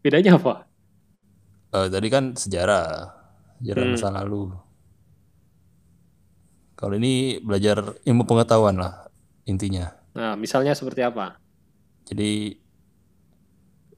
Bedanya 0.04 0.38
apa? 0.40 0.54
Eh, 1.75 1.87
tadi 1.90 2.09
kan 2.14 2.25
sejarah, 2.38 2.87
sejarah 3.59 3.85
Hmm. 3.85 3.90
masa 3.90 4.09
lalu. 4.14 4.54
Kalau 6.75 6.94
ini 6.99 7.38
belajar 7.40 7.78
ilmu 8.02 8.26
pengetahuan 8.26 8.76
lah 8.78 9.06
intinya. 9.47 9.94
Nah, 10.14 10.35
misalnya 10.38 10.73
seperti 10.78 11.02
apa? 11.06 11.38
Jadi 12.09 12.30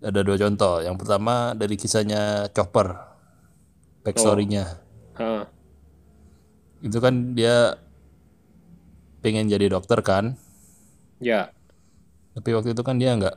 ada 0.00 0.20
dua 0.24 0.36
contoh. 0.40 0.80
Yang 0.84 0.96
pertama 1.04 1.52
dari 1.56 1.74
kisahnya 1.76 2.48
Chopper. 2.52 2.88
backstory-nya. 4.06 4.85
Heeh. 5.18 5.46
Itu 6.84 6.98
kan 7.00 7.34
dia 7.36 7.80
pengen 9.24 9.48
jadi 9.50 9.66
dokter 9.72 10.00
kan, 10.04 10.36
Ya. 11.20 11.50
tapi 12.36 12.50
waktu 12.54 12.70
itu 12.76 12.82
kan 12.86 12.96
dia 13.00 13.16
nggak 13.18 13.36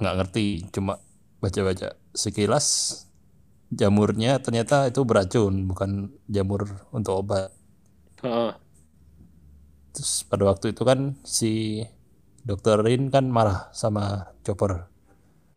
nggak 0.00 0.16
ngerti, 0.20 0.46
cuma 0.74 1.00
baca-baca 1.42 1.96
sekilas 2.16 2.66
jamurnya 3.72 4.38
ternyata 4.44 4.88
itu 4.90 5.02
beracun, 5.08 5.54
bukan 5.70 5.90
jamur 6.30 6.62
untuk 6.94 7.14
obat. 7.26 7.50
Heeh. 8.22 8.56
Terus 9.94 10.12
pada 10.28 10.44
waktu 10.50 10.66
itu 10.76 10.82
kan 10.84 11.16
si 11.24 11.82
dokter 12.48 12.76
Rin 12.86 13.10
kan 13.14 13.24
marah 13.36 13.72
sama 13.74 14.04
Chopper. 14.44 14.86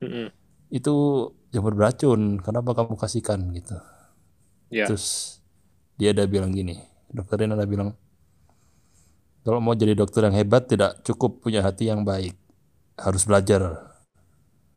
Mm-mm. 0.02 0.32
Itu 0.70 0.96
jamur 1.54 1.74
beracun, 1.78 2.42
kenapa 2.46 2.74
kamu 2.78 2.94
kasihkan 2.98 3.42
gitu. 3.58 3.78
Ya. 4.70 4.86
Terus 4.86 5.38
dia 5.98 6.14
ada 6.14 6.24
bilang 6.30 6.54
gini, 6.54 6.78
dokter 7.10 7.42
Rin 7.42 7.52
ada 7.52 7.66
bilang, 7.66 7.98
kalau 9.42 9.60
mau 9.60 9.74
jadi 9.74 9.98
dokter 9.98 10.24
yang 10.30 10.36
hebat 10.38 10.70
tidak 10.70 11.02
cukup 11.04 11.42
punya 11.42 11.66
hati 11.66 11.90
yang 11.90 12.06
baik, 12.06 12.38
harus 12.96 13.26
belajar, 13.26 13.90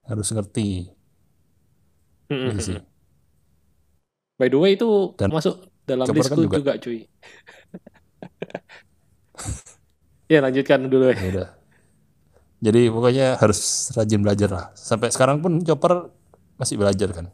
harus 0.09 0.29
ngerti. 0.33 0.89
Gitu 2.33 2.61
sih. 2.65 2.79
By 4.41 4.49
the 4.49 4.59
way 4.59 4.75
itu 4.75 5.13
Dan 5.21 5.29
masuk 5.31 5.69
dalam 5.85 6.09
Chopper 6.09 6.25
kan 6.25 6.35
listku 6.35 6.43
juga- 6.49 6.59
juga. 6.59 6.73
cuy. 6.81 6.99
ya 10.33 10.39
lanjutkan 10.41 10.89
dulu 10.89 11.13
ya. 11.13 11.17
Ya 11.21 11.29
udah. 11.29 11.49
Jadi 12.63 12.81
pokoknya 12.95 13.27
harus 13.43 13.91
rajin 13.93 14.23
belajar 14.23 14.49
lah. 14.49 14.67
Sampai 14.79 15.11
sekarang 15.13 15.43
pun 15.43 15.61
Chopper 15.67 16.09
masih 16.57 16.79
belajar 16.79 17.11
kan. 17.13 17.27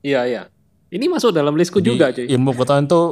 Iya 0.00 0.20
iya. 0.24 0.42
Ini 0.90 1.06
masuk 1.06 1.30
dalam 1.30 1.54
listku 1.54 1.78
Jadi 1.78 1.86
juga 1.86 2.06
cuy. 2.10 2.26
ilmu 2.26 2.50
pengetahuan 2.52 2.86
tuh 2.86 3.06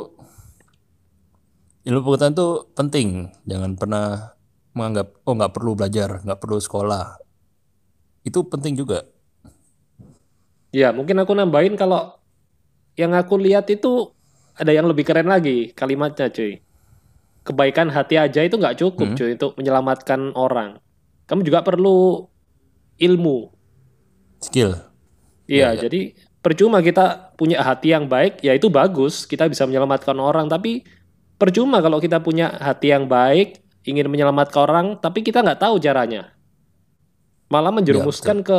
ilmu 1.86 2.00
pengetahuan 2.02 2.34
tuh 2.34 2.52
penting. 2.74 3.08
Jangan 3.46 3.78
pernah 3.78 4.34
menganggap 4.74 5.14
oh 5.22 5.34
nggak 5.34 5.52
perlu 5.54 5.72
belajar, 5.78 6.22
nggak 6.22 6.38
perlu 6.38 6.58
sekolah. 6.58 7.18
Itu 8.26 8.44
penting 8.46 8.74
juga. 8.74 9.06
Ya 10.68 10.92
mungkin 10.92 11.16
aku 11.16 11.32
nambahin 11.32 11.78
kalau 11.78 12.18
yang 12.98 13.14
aku 13.14 13.38
lihat 13.38 13.70
itu 13.70 14.10
ada 14.58 14.74
yang 14.74 14.90
lebih 14.90 15.06
keren 15.06 15.30
lagi 15.30 15.70
kalimatnya 15.72 16.28
cuy. 16.28 16.58
Kebaikan 17.46 17.88
hati 17.88 18.18
aja 18.18 18.42
itu 18.42 18.58
nggak 18.58 18.76
cukup 18.76 19.14
Hmm. 19.14 19.16
cuy 19.16 19.30
untuk 19.32 19.54
menyelamatkan 19.56 20.34
orang. 20.34 20.82
Kamu 21.24 21.46
juga 21.46 21.62
perlu 21.62 22.26
ilmu. 22.98 23.54
Skill. 24.42 24.74
Iya, 25.48 25.72
Ya, 25.72 25.78
ya. 25.78 25.80
jadi 25.88 26.12
percuma 26.38 26.78
kita 26.84 27.34
punya 27.34 27.60
hati 27.62 27.90
yang 27.92 28.06
baik, 28.06 28.42
ya 28.42 28.54
itu 28.54 28.70
bagus, 28.70 29.26
kita 29.26 29.50
bisa 29.50 29.66
menyelamatkan 29.66 30.14
orang, 30.16 30.46
tapi 30.46 30.86
percuma 31.38 31.82
kalau 31.82 31.98
kita 31.98 32.22
punya 32.22 32.54
hati 32.58 32.94
yang 32.94 33.10
baik, 33.10 33.58
ingin 33.86 34.06
menyelamatkan 34.10 34.60
orang, 34.66 34.86
tapi 34.98 35.22
kita 35.22 35.42
nggak 35.42 35.60
tahu 35.62 35.80
caranya. 35.82 36.34
Malah 37.48 37.72
menjerumuskan 37.72 38.44
ke 38.44 38.58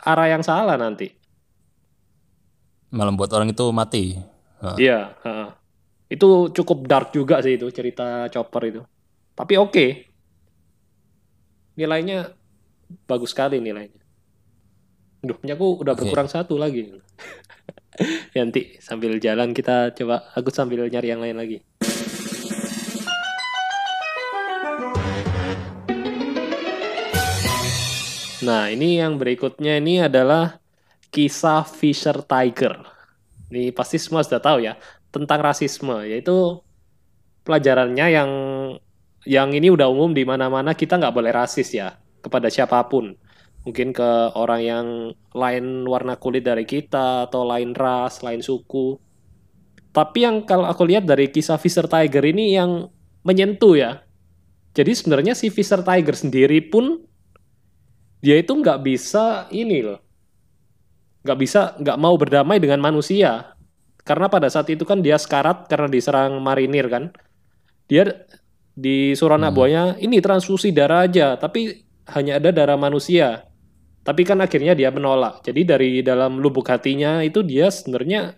arah 0.00 0.28
yang 0.32 0.40
salah 0.40 0.80
nanti. 0.80 1.12
Malah 2.88 3.12
buat 3.12 3.30
orang 3.36 3.52
itu 3.52 3.68
mati. 3.70 4.16
Iya, 4.80 5.14
itu 6.08 6.50
cukup 6.50 6.88
dark 6.88 7.12
juga 7.12 7.44
sih 7.44 7.60
itu 7.60 7.68
cerita 7.70 8.26
Chopper 8.32 8.62
itu. 8.66 8.82
Tapi 9.36 9.54
oke, 9.60 9.86
nilainya 11.76 12.32
bagus 13.04 13.36
sekali 13.36 13.60
nilainya. 13.60 13.99
Duh, 15.20 15.36
punya 15.36 15.52
aku 15.52 15.84
udah 15.84 15.92
berkurang 15.92 16.28
satu 16.28 16.56
lagi. 16.56 16.88
Ya, 18.32 18.40
Nanti 18.40 18.80
sambil 18.80 19.20
jalan 19.20 19.52
kita 19.52 19.92
coba, 19.92 20.32
aku 20.32 20.48
sambil 20.48 20.88
nyari 20.88 21.12
yang 21.12 21.20
lain 21.20 21.36
lagi. 21.36 21.60
Nah, 28.40 28.72
ini 28.72 29.04
yang 29.04 29.20
berikutnya 29.20 29.76
ini 29.76 30.00
adalah 30.00 30.56
kisah 31.12 31.68
Fisher 31.68 32.24
Tiger. 32.24 32.80
Ini 33.52 33.76
pasti 33.76 34.00
semua 34.00 34.24
sudah 34.24 34.40
tahu 34.40 34.64
ya 34.64 34.80
tentang 35.12 35.44
rasisme, 35.44 36.00
yaitu 36.08 36.56
pelajarannya 37.44 38.06
yang 38.08 38.30
yang 39.28 39.52
ini 39.52 39.68
udah 39.68 39.92
umum 39.92 40.16
di 40.16 40.24
mana-mana 40.24 40.72
kita 40.72 40.96
nggak 40.96 41.12
boleh 41.12 41.36
rasis 41.36 41.76
ya 41.76 42.00
kepada 42.24 42.48
siapa 42.48 42.80
pun. 42.88 43.12
Mungkin 43.66 43.92
ke 43.92 44.10
orang 44.34 44.60
yang 44.64 44.86
lain 45.36 45.84
warna 45.84 46.16
kulit 46.16 46.48
dari 46.48 46.64
kita 46.64 47.28
atau 47.28 47.44
lain 47.44 47.76
ras, 47.76 48.24
lain 48.24 48.40
suku. 48.40 48.96
Tapi 49.90 50.18
yang 50.24 50.48
kalau 50.48 50.64
aku 50.64 50.86
lihat 50.86 51.04
dari 51.04 51.28
kisah 51.28 51.60
Fisher 51.60 51.84
Tiger 51.84 52.24
ini 52.24 52.56
yang 52.56 52.88
menyentuh 53.26 53.74
ya. 53.76 54.00
Jadi 54.72 54.92
sebenarnya 54.96 55.34
si 55.36 55.52
Fisher 55.52 55.82
Tiger 55.82 56.16
sendiri 56.16 56.62
pun 56.72 57.04
dia 58.20 58.36
itu 58.36 58.52
nggak 58.52 58.80
bisa 58.84 59.48
ini 59.50 59.80
loh 59.80 60.00
nggak 61.20 61.38
bisa 61.40 61.76
nggak 61.76 61.98
mau 62.00 62.16
berdamai 62.16 62.56
dengan 62.56 62.80
manusia 62.80 63.56
karena 64.04 64.32
pada 64.32 64.48
saat 64.48 64.68
itu 64.72 64.88
kan 64.88 65.04
dia 65.04 65.20
sekarat 65.20 65.68
karena 65.68 65.88
diserang 65.88 66.40
marinir 66.40 66.88
kan 66.88 67.12
dia 67.88 68.24
disuruh 68.72 69.36
anak 69.36 69.52
Hmm. 69.52 69.58
buahnya 69.60 69.84
ini 70.00 70.16
transfusi 70.24 70.72
darah 70.72 71.04
aja 71.04 71.36
tapi 71.36 71.84
hanya 72.16 72.40
ada 72.40 72.48
darah 72.52 72.80
manusia 72.80 73.44
tapi 74.10 74.26
kan 74.26 74.42
akhirnya 74.42 74.74
dia 74.74 74.90
menolak. 74.90 75.46
Jadi 75.46 75.62
dari 75.62 75.90
dalam 76.02 76.42
lubuk 76.42 76.66
hatinya 76.66 77.22
itu 77.22 77.46
dia 77.46 77.70
sebenarnya 77.70 78.34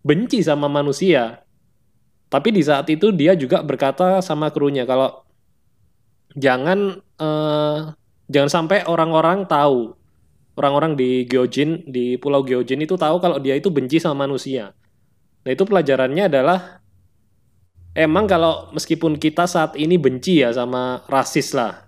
benci 0.00 0.40
sama 0.40 0.64
manusia. 0.64 1.44
Tapi 2.32 2.48
di 2.56 2.64
saat 2.64 2.88
itu 2.88 3.12
dia 3.12 3.36
juga 3.36 3.60
berkata 3.60 4.24
sama 4.24 4.48
krunya 4.48 4.88
kalau 4.88 5.20
jangan 6.32 7.04
eh, 7.20 7.78
jangan 8.32 8.48
sampai 8.48 8.88
orang-orang 8.88 9.44
tahu. 9.44 9.92
Orang-orang 10.56 10.96
di 10.96 11.28
Gyojin 11.28 11.84
di 11.84 12.16
Pulau 12.16 12.40
Gyojin 12.40 12.80
itu 12.80 12.96
tahu 12.96 13.20
kalau 13.20 13.36
dia 13.36 13.60
itu 13.60 13.68
benci 13.68 14.00
sama 14.00 14.24
manusia. 14.24 14.72
Nah 15.44 15.50
itu 15.52 15.68
pelajarannya 15.68 16.32
adalah 16.32 16.80
emang 17.92 18.24
kalau 18.24 18.72
meskipun 18.72 19.20
kita 19.20 19.44
saat 19.44 19.76
ini 19.76 20.00
benci 20.00 20.40
ya 20.40 20.48
sama 20.56 21.04
rasis 21.12 21.52
lah, 21.52 21.84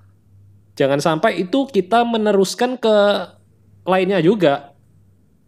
jangan 0.78 1.00
sampai 1.00 1.44
itu 1.44 1.68
kita 1.68 2.04
meneruskan 2.04 2.80
ke 2.80 2.94
lainnya 3.84 4.22
juga. 4.22 4.72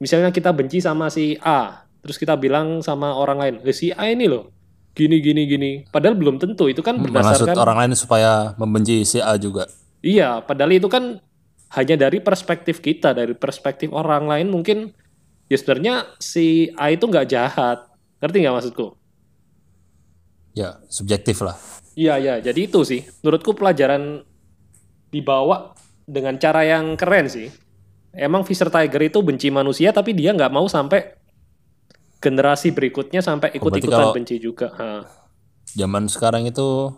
Misalnya 0.02 0.34
kita 0.34 0.50
benci 0.50 0.82
sama 0.82 1.08
si 1.08 1.38
A, 1.40 1.86
terus 2.02 2.18
kita 2.18 2.34
bilang 2.36 2.82
sama 2.82 3.14
orang 3.14 3.38
lain, 3.38 3.54
"Eh, 3.64 3.72
si 3.72 3.94
A 3.94 4.10
ini 4.10 4.26
loh, 4.26 4.50
gini 4.94 5.18
gini 5.18 5.42
gini. 5.44 5.70
Padahal 5.90 6.14
belum 6.14 6.38
tentu 6.38 6.70
itu 6.70 6.80
kan 6.80 6.96
Maksud 6.96 7.10
berdasarkan 7.10 7.56
orang 7.58 7.78
lain 7.84 7.92
supaya 7.98 8.54
membenci 8.56 9.02
si 9.02 9.18
A 9.18 9.34
juga. 9.36 9.66
Iya, 10.00 10.40
padahal 10.46 10.78
itu 10.78 10.86
kan 10.86 11.18
hanya 11.74 11.96
dari 11.98 12.22
perspektif 12.22 12.78
kita, 12.78 13.10
dari 13.10 13.34
perspektif 13.34 13.90
orang 13.90 14.30
lain 14.30 14.46
mungkin 14.54 14.94
ya 15.50 15.56
sebenarnya 15.58 15.94
si 16.22 16.70
A 16.78 16.94
itu 16.94 17.04
nggak 17.10 17.26
jahat. 17.26 17.90
Ngerti 18.22 18.36
nggak 18.46 18.54
maksudku? 18.54 18.86
Ya, 20.54 20.78
subjektif 20.86 21.42
lah. 21.42 21.58
Iya, 21.98 22.14
iya. 22.22 22.34
Jadi 22.38 22.70
itu 22.70 22.86
sih. 22.86 23.02
Menurutku 23.26 23.58
pelajaran 23.58 24.22
dibawa 25.14 25.70
dengan 26.02 26.34
cara 26.36 26.66
yang 26.66 26.98
keren 26.98 27.30
sih. 27.30 27.46
Emang 28.10 28.42
Fisher 28.42 28.66
Tiger 28.66 29.02
itu 29.06 29.22
benci 29.22 29.50
manusia, 29.50 29.90
tapi 29.90 30.14
dia 30.14 30.34
nggak 30.34 30.50
mau 30.50 30.66
sampai 30.66 31.14
generasi 32.18 32.70
berikutnya 32.70 33.20
sampai 33.20 33.54
berarti 33.54 33.58
ikut-ikutan 33.62 34.00
kalau- 34.00 34.14
benci 34.16 34.36
juga. 34.38 34.74
Ha. 34.74 35.06
Zaman 35.74 36.06
sekarang 36.06 36.46
itu 36.46 36.90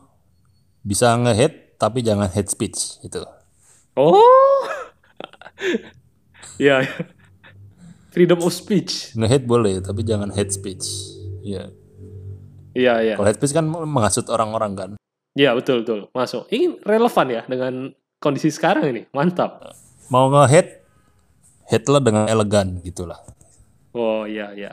bisa 0.81 1.17
nge-hate 1.17 1.77
tapi 1.77 2.01
jangan 2.01 2.29
hate 2.29 2.49
speech 2.49 3.01
gitu. 3.01 3.25
Oh, 3.97 4.69
ya. 6.61 6.85
Freedom 8.13 8.41
of 8.41 8.53
speech. 8.53 9.13
Nge-hate 9.13 9.45
boleh 9.45 9.81
tapi 9.81 10.05
jangan 10.05 10.33
hate 10.33 10.53
speech. 10.53 10.85
Iya. 11.45 11.73
Iya, 12.77 12.95
iya. 13.01 13.15
Kalau 13.17 13.29
hate 13.29 13.41
speech 13.41 13.57
kan 13.57 13.65
menghasut 13.65 14.29
orang-orang 14.29 14.73
kan. 14.77 14.91
Iya 15.37 15.53
betul 15.53 15.85
betul 15.85 16.09
masuk. 16.13 16.49
Ini 16.49 16.81
relevan 16.85 17.27
ya 17.29 17.43
dengan 17.45 17.93
kondisi 18.21 18.49
sekarang 18.49 18.89
ini. 18.89 19.03
Mantap. 19.13 19.77
Mau 20.09 20.31
nge-hate, 20.33 20.83
hate 21.69 21.89
lah 21.91 22.03
dengan 22.03 22.25
elegan 22.31 22.81
gitulah. 22.81 23.21
Oh 23.93 24.25
iya 24.25 24.53
iya. 24.57 24.73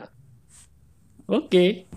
Oke. 1.28 1.88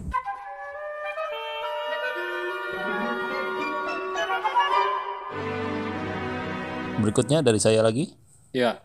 Berikutnya 6.98 7.46
dari 7.46 7.60
saya 7.62 7.80
lagi. 7.86 8.12
Ya. 8.52 8.84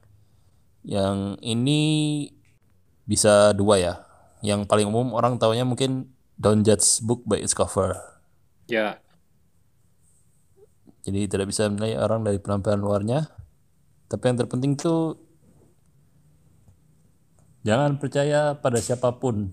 Yang 0.86 1.38
ini 1.42 1.80
bisa 3.06 3.50
dua 3.56 3.78
ya. 3.78 3.94
Yang 4.42 4.66
paling 4.66 4.90
umum 4.90 5.14
orang 5.14 5.38
taunya 5.38 5.62
mungkin 5.66 6.10
don't 6.38 6.62
judge 6.62 7.02
book 7.02 7.22
by 7.26 7.40
its 7.40 7.54
cover. 7.54 7.94
Ya. 8.70 9.01
Jadi 11.02 11.26
tidak 11.26 11.50
bisa 11.50 11.66
menilai 11.66 11.98
orang 11.98 12.22
dari 12.22 12.38
penampilan 12.38 12.78
luarnya. 12.78 13.26
Tapi 14.06 14.22
yang 14.30 14.38
terpenting 14.38 14.78
itu 14.78 15.18
jangan 17.66 17.98
percaya 17.98 18.54
pada 18.54 18.78
siapa 18.78 19.10
pun 19.18 19.50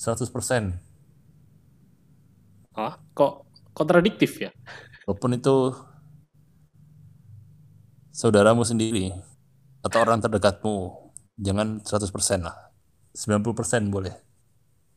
100%. 0.00 0.72
Ah, 2.72 2.96
kok 3.12 3.44
kontradiktif 3.76 4.40
ya? 4.40 4.50
Walaupun 5.04 5.36
itu 5.36 5.74
saudaramu 8.14 8.64
sendiri 8.64 9.12
atau 9.84 9.98
orang 10.00 10.24
terdekatmu, 10.24 10.76
jangan 11.36 11.84
100% 11.84 12.40
lah. 12.40 12.56
90% 13.12 13.92
boleh. 13.92 14.14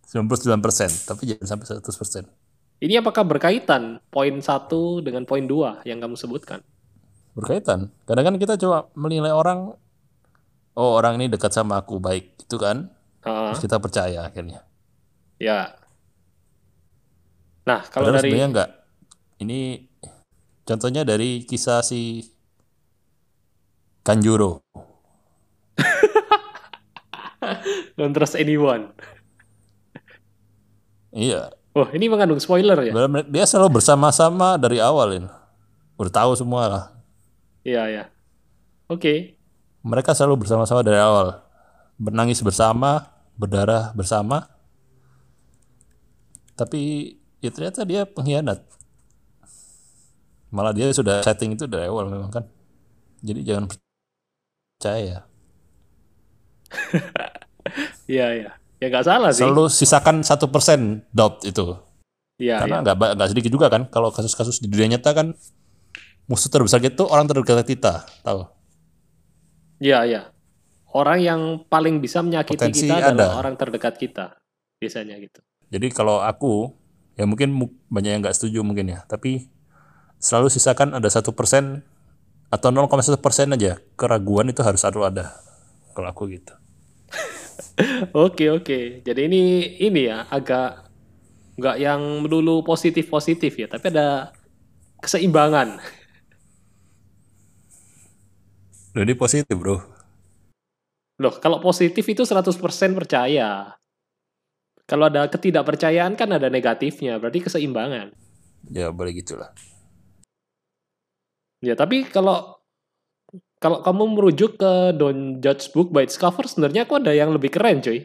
99%, 0.07 1.09
tapi 1.09 1.33
jangan 1.33 1.57
sampai 1.57 1.65
100%. 1.65 2.42
Ini 2.79 2.99
apakah 2.99 3.23
berkaitan 3.27 4.01
poin 4.09 4.33
satu 4.41 4.99
dengan 4.99 5.23
poin 5.23 5.45
dua 5.45 5.79
yang 5.86 6.01
kamu 6.01 6.17
sebutkan? 6.17 6.59
Berkaitan. 7.38 7.93
Kadang 8.05 8.33
kan 8.33 8.36
kita 8.38 8.57
coba 8.59 8.89
menilai 8.97 9.33
orang, 9.33 9.73
oh 10.77 10.91
orang 10.97 11.21
ini 11.21 11.31
dekat 11.31 11.53
sama 11.53 11.81
aku 11.81 12.01
baik, 12.01 12.43
itu 12.43 12.57
kan? 12.59 12.91
Ah, 13.23 13.55
Terus 13.55 13.63
kita 13.63 13.77
percaya 13.79 14.27
akhirnya. 14.27 14.67
ya. 15.39 15.79
Nah, 17.63 17.79
kalau 17.88 18.12
Padahal 18.12 18.19
dari 18.19 18.36
sebenarnya 18.36 18.49
enggak. 18.51 18.69
Ini 19.39 19.59
contohnya 20.67 21.07
dari 21.07 21.47
kisah 21.47 21.79
si 21.79 22.27
Kanjuro. 24.03 24.59
don't 27.97 28.12
trust 28.12 28.36
anyone. 28.36 28.91
Iya, 31.15 31.55
Oh, 31.73 31.89
ini 31.89 32.05
mengandung 32.05 32.38
spoiler 32.38 32.77
ya? 32.86 32.93
Dia 33.25 33.45
selalu 33.49 33.81
bersama-sama 33.81 34.62
dari 34.62 34.77
awal 34.77 35.17
ini. 35.17 35.29
Udah 35.97 36.13
tahu 36.13 36.31
semua 36.38 36.63
lah. 36.69 36.83
Iya, 37.65 37.83
ya. 37.89 38.03
Oke. 38.86 39.33
Mereka 39.81 40.13
selalu 40.13 40.45
bersama-sama 40.45 40.86
dari 40.86 41.01
awal. 41.01 41.41
Bernangis 41.97 42.45
bersama, 42.45 43.09
berdarah 43.33 43.89
bersama. 43.97 44.45
Tapi 46.53 47.13
ya 47.41 47.49
ternyata 47.49 47.81
dia 47.81 48.05
pengkhianat. 48.05 48.62
Malah 50.53 50.77
dia 50.77 50.93
sudah 50.93 51.25
setting 51.25 51.57
itu 51.57 51.65
dari 51.65 51.89
awal 51.89 52.05
memang 52.05 52.29
kan. 52.29 52.45
Jadi 53.25 53.41
jangan 53.41 53.65
percaya. 54.77 55.25
Iya, 58.12 58.27
iya. 58.36 58.51
Ya 58.83 58.91
nggak 58.91 59.05
salah 59.07 59.31
sih. 59.31 59.47
Selalu 59.47 59.71
sisakan 59.71 60.27
satu 60.27 60.51
persen 60.51 61.07
doubt 61.15 61.47
itu. 61.47 61.79
Iya, 62.35 62.43
iya. 62.43 62.55
Karena 62.59 62.75
nggak 62.83 62.97
ba- 62.99 63.13
nggak 63.15 63.29
sedikit 63.31 63.47
juga 63.47 63.71
kan. 63.71 63.87
Kalau 63.87 64.11
kasus-kasus 64.11 64.59
di 64.59 64.67
dunia 64.67 64.99
nyata 64.99 65.15
kan 65.15 65.31
musuh 66.27 66.51
terbesar 66.51 66.83
kita 66.83 66.99
tuh 66.99 67.07
orang 67.07 67.23
terdekat 67.23 67.63
kita, 67.63 68.03
tahu? 68.19 68.43
Iya, 69.79 70.03
iya. 70.03 70.21
Orang 70.91 71.23
yang 71.23 71.41
paling 71.65 71.97
bisa 71.97 72.19
menyakiti 72.19 72.59
Potensi 72.59 72.85
kita 72.85 73.15
adalah 73.15 73.31
ada. 73.33 73.39
orang 73.39 73.55
terdekat 73.55 73.95
kita. 73.95 74.35
Biasanya 74.77 75.15
gitu. 75.17 75.39
Jadi 75.71 75.87
kalau 75.89 76.19
aku 76.19 76.75
ya 77.15 77.23
mungkin 77.23 77.49
mu- 77.49 77.71
banyak 77.87 78.11
yang 78.13 78.21
nggak 78.21 78.35
setuju 78.35 78.61
mungkin 78.61 78.91
ya, 78.91 79.07
tapi 79.07 79.47
selalu 80.19 80.51
sisakan 80.51 80.91
ada 80.91 81.07
satu 81.07 81.31
persen 81.31 81.81
atau 82.49 82.69
0,1 82.69 83.17
persen 83.17 83.49
aja 83.49 83.79
keraguan 83.95 84.51
itu 84.51 84.59
harus 84.61 84.83
selalu 84.83 85.07
ada. 85.07 85.25
Kalau 85.95 86.09
aku 86.09 86.27
gitu. 86.29 86.51
Oke, 88.13 88.49
oke. 88.53 89.01
Jadi 89.01 89.21
ini 89.25 89.41
ini 89.81 90.01
ya 90.07 90.29
agak 90.29 90.89
nggak 91.57 91.77
yang 91.77 92.01
melulu 92.25 92.65
positif-positif 92.65 93.53
ya, 93.57 93.67
tapi 93.69 93.93
ada 93.93 94.33
keseimbangan. 95.01 95.77
Jadi 98.93 99.13
positif 99.17 99.55
bro. 99.57 99.81
Loh, 101.21 101.33
kalau 101.37 101.61
positif 101.61 102.05
itu 102.05 102.25
100% 102.25 102.93
percaya. 102.93 103.77
Kalau 104.83 105.07
ada 105.07 105.25
ketidakpercayaan 105.29 106.13
kan 106.13 106.29
ada 106.29 106.49
negatifnya, 106.49 107.17
berarti 107.17 107.45
keseimbangan. 107.45 108.13
Ya 108.69 108.91
boleh 108.93 109.15
gitulah. 109.15 109.49
Ya, 111.63 111.79
tapi 111.79 112.03
kalau 112.05 112.62
kalau 113.63 113.80
kamu 113.80 114.04
merujuk 114.12 114.60
ke 114.60 114.71
Don't 114.91 115.39
Judge 115.39 115.71
Book 115.71 115.88
by 115.88 116.04
its 116.04 116.19
cover, 116.19 116.43
sebenarnya 116.43 116.84
aku 116.84 116.99
ada 116.99 117.15
yang 117.15 117.32
lebih 117.32 117.47
keren, 117.47 117.80
cuy. 117.80 118.04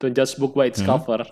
Don't 0.00 0.16
Judge 0.16 0.40
Book 0.40 0.56
by 0.56 0.72
its 0.72 0.80
Hmm. 0.80 0.96
cover. 0.96 1.28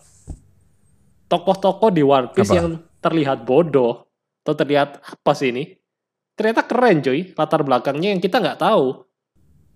Tokoh-tokoh 1.26 1.88
di 1.88 2.00
One 2.00 2.28
Piece 2.28 2.48
Apa? 2.48 2.56
yang 2.56 2.68
terlihat 3.00 3.44
bodoh 3.44 4.04
atau 4.44 4.54
terlihat 4.54 5.00
apa 5.00 5.32
sih 5.32 5.48
ini? 5.48 5.76
Ternyata 6.32 6.64
keren, 6.64 7.00
cuy. 7.00 7.32
Latar 7.32 7.60
belakangnya 7.60 8.12
yang 8.12 8.20
kita 8.20 8.36
nggak 8.38 8.60
tahu. 8.60 9.04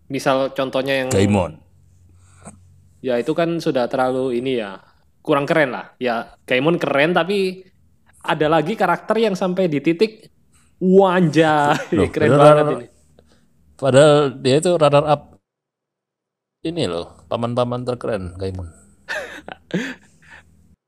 Misal 0.09 0.53
contohnya 0.53 1.01
yang 1.01 1.09
Gaimon. 1.09 1.57
ya 3.03 3.19
itu 3.19 3.35
kan 3.35 3.59
sudah 3.59 3.91
terlalu 3.91 4.39
ini 4.39 4.61
ya 4.61 4.79
kurang 5.21 5.43
keren 5.43 5.73
lah. 5.73 5.97
Ya 5.97 6.37
Gaimon 6.45 6.77
keren 6.77 7.11
tapi 7.11 7.65
ada 8.21 8.47
lagi 8.47 8.77
karakter 8.77 9.17
yang 9.19 9.35
sampai 9.35 9.67
di 9.67 9.81
titik 9.81 10.29
wanja 10.79 11.73
Loh, 11.97 12.07
keren 12.09 12.31
banget 12.31 12.65
ini. 12.71 12.87
Padahal 13.83 14.38
dia 14.38 14.62
itu 14.62 14.71
runner 14.79 15.03
up 15.11 15.42
ini 16.62 16.87
loh, 16.87 17.27
paman-paman 17.27 17.83
terkeren 17.83 18.38
Gaimon. 18.38 18.71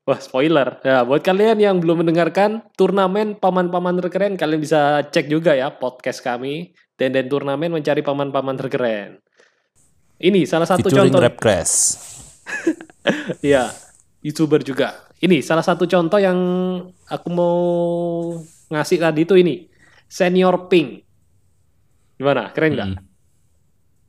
Wah, 0.07 0.19
spoiler. 0.23 0.79
Ya, 0.87 1.03
buat 1.03 1.19
kalian 1.19 1.59
yang 1.59 1.83
belum 1.83 2.07
mendengarkan 2.07 2.63
turnamen 2.79 3.35
paman-paman 3.35 3.99
terkeren, 3.99 4.39
kalian 4.39 4.63
bisa 4.63 5.03
cek 5.11 5.27
juga 5.27 5.51
ya 5.51 5.75
podcast 5.75 6.23
kami. 6.23 6.71
Denden 6.95 7.27
Turnamen 7.27 7.75
mencari 7.75 7.99
paman-paman 7.99 8.55
terkeren. 8.55 9.19
Ini 10.15 10.47
salah 10.47 10.63
satu 10.63 10.87
Featuring 10.87 11.11
contoh. 11.11 11.19
Rap 11.19 11.35
Crash. 11.35 11.75
Iya, 13.45 13.69
YouTuber 14.25 14.65
juga. 14.65 15.05
Ini 15.21 15.45
salah 15.45 15.61
satu 15.61 15.85
contoh 15.85 16.17
yang 16.17 16.39
aku 17.05 17.27
mau 17.29 17.57
ngasih 18.73 18.97
tadi 18.97 19.21
itu 19.27 19.37
ini. 19.37 19.69
Senior 20.09 20.65
Pink. 20.65 21.05
Gimana? 22.15 22.51
Keren 22.55 22.71
nggak? 22.75 22.89
Mm. 22.95 22.99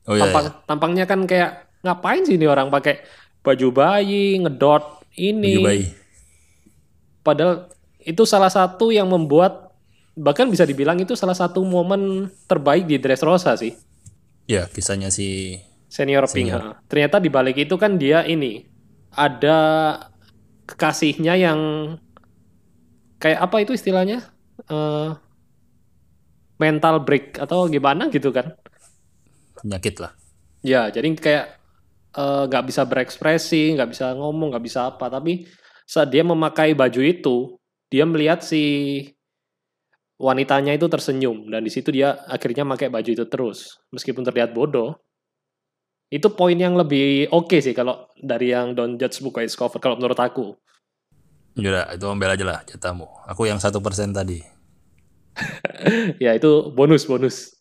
Oh 0.07 0.15
iya, 0.15 0.23
Tampang, 0.23 0.45
iya. 0.47 0.51
Tampangnya 0.63 1.05
kan 1.05 1.19
kayak 1.27 1.51
ngapain 1.83 2.23
sih 2.23 2.39
ini 2.39 2.47
orang 2.47 2.71
pakai 2.71 3.03
baju 3.43 3.67
bayi, 3.75 4.39
ngedot 4.39 5.03
ini. 5.19 5.59
Baju 5.59 5.67
bayi. 5.67 5.83
Padahal 7.23 7.53
itu 7.99 8.23
salah 8.23 8.47
satu 8.47 8.95
yang 8.95 9.11
membuat 9.11 9.75
bahkan 10.15 10.47
bisa 10.47 10.63
dibilang 10.63 10.97
itu 10.97 11.13
salah 11.13 11.35
satu 11.35 11.61
momen 11.61 12.31
terbaik 12.47 12.87
di 12.87 12.95
Dressrosa 12.97 13.53
sih. 13.59 13.75
Ya, 14.47 14.63
kisahnya 14.71 15.11
si 15.11 15.59
Senior 15.91 16.23
Pink. 16.31 16.47
Senior. 16.51 16.61
ha. 16.63 16.71
Ternyata 16.87 17.19
di 17.19 17.27
balik 17.27 17.59
itu 17.59 17.75
kan 17.75 17.99
dia 17.99 18.23
ini 18.23 18.63
ada 19.11 19.59
kekasihnya 20.67 21.35
yang 21.35 21.59
kayak 23.19 23.43
apa 23.43 23.55
itu 23.59 23.75
istilahnya? 23.75 24.23
Eh, 24.71 25.09
mental 26.57 27.05
break 27.05 27.37
atau 27.37 27.69
gimana 27.69 28.09
gitu 28.09 28.33
kan? 28.33 28.53
penyakit 29.57 29.97
lah. 29.97 30.13
Ya, 30.61 30.89
jadi 30.93 31.09
kayak 31.17 31.45
eh, 32.13 32.43
nggak 32.47 32.65
bisa 32.69 32.81
berekspresi, 32.85 33.73
nggak 33.73 33.89
bisa 33.89 34.13
ngomong, 34.13 34.53
nggak 34.53 34.65
bisa 34.65 34.93
apa. 34.93 35.09
Tapi 35.09 35.49
saat 35.89 36.13
dia 36.13 36.21
memakai 36.21 36.77
baju 36.77 37.01
itu, 37.01 37.57
dia 37.89 38.05
melihat 38.05 38.45
si 38.45 38.63
wanitanya 40.17 40.73
itu 40.73 40.89
tersenyum 40.89 41.45
dan 41.53 41.61
di 41.61 41.69
situ 41.69 41.93
dia 41.93 42.17
akhirnya 42.25 42.65
pakai 42.65 42.89
baju 42.89 43.09
itu 43.09 43.25
terus, 43.29 43.81
meskipun 43.93 44.25
terlihat 44.25 44.53
bodoh. 44.53 44.97
Itu 46.07 46.31
poin 46.31 46.55
yang 46.55 46.79
lebih 46.79 47.27
oke 47.35 47.59
sih 47.59 47.75
kalau 47.75 48.07
dari 48.15 48.55
yang 48.55 48.71
Don't 48.71 48.95
Judge 48.95 49.19
Book 49.19 49.35
by 49.35 49.43
its 49.43 49.59
cover 49.59 49.83
kalau 49.83 49.99
menurut 49.99 50.15
aku. 50.15 50.55
Yaudah, 51.59 51.89
itu 51.91 52.05
ambil 52.07 52.31
aja 52.31 52.45
lah 52.47 52.59
jatahmu. 52.63 53.27
Aku 53.27 53.43
yang 53.43 53.59
satu 53.59 53.83
persen 53.83 54.15
tadi. 54.15 54.56
ya 56.23 56.33
itu 56.37 56.71
bonus 56.73 57.05
bonus. 57.05 57.57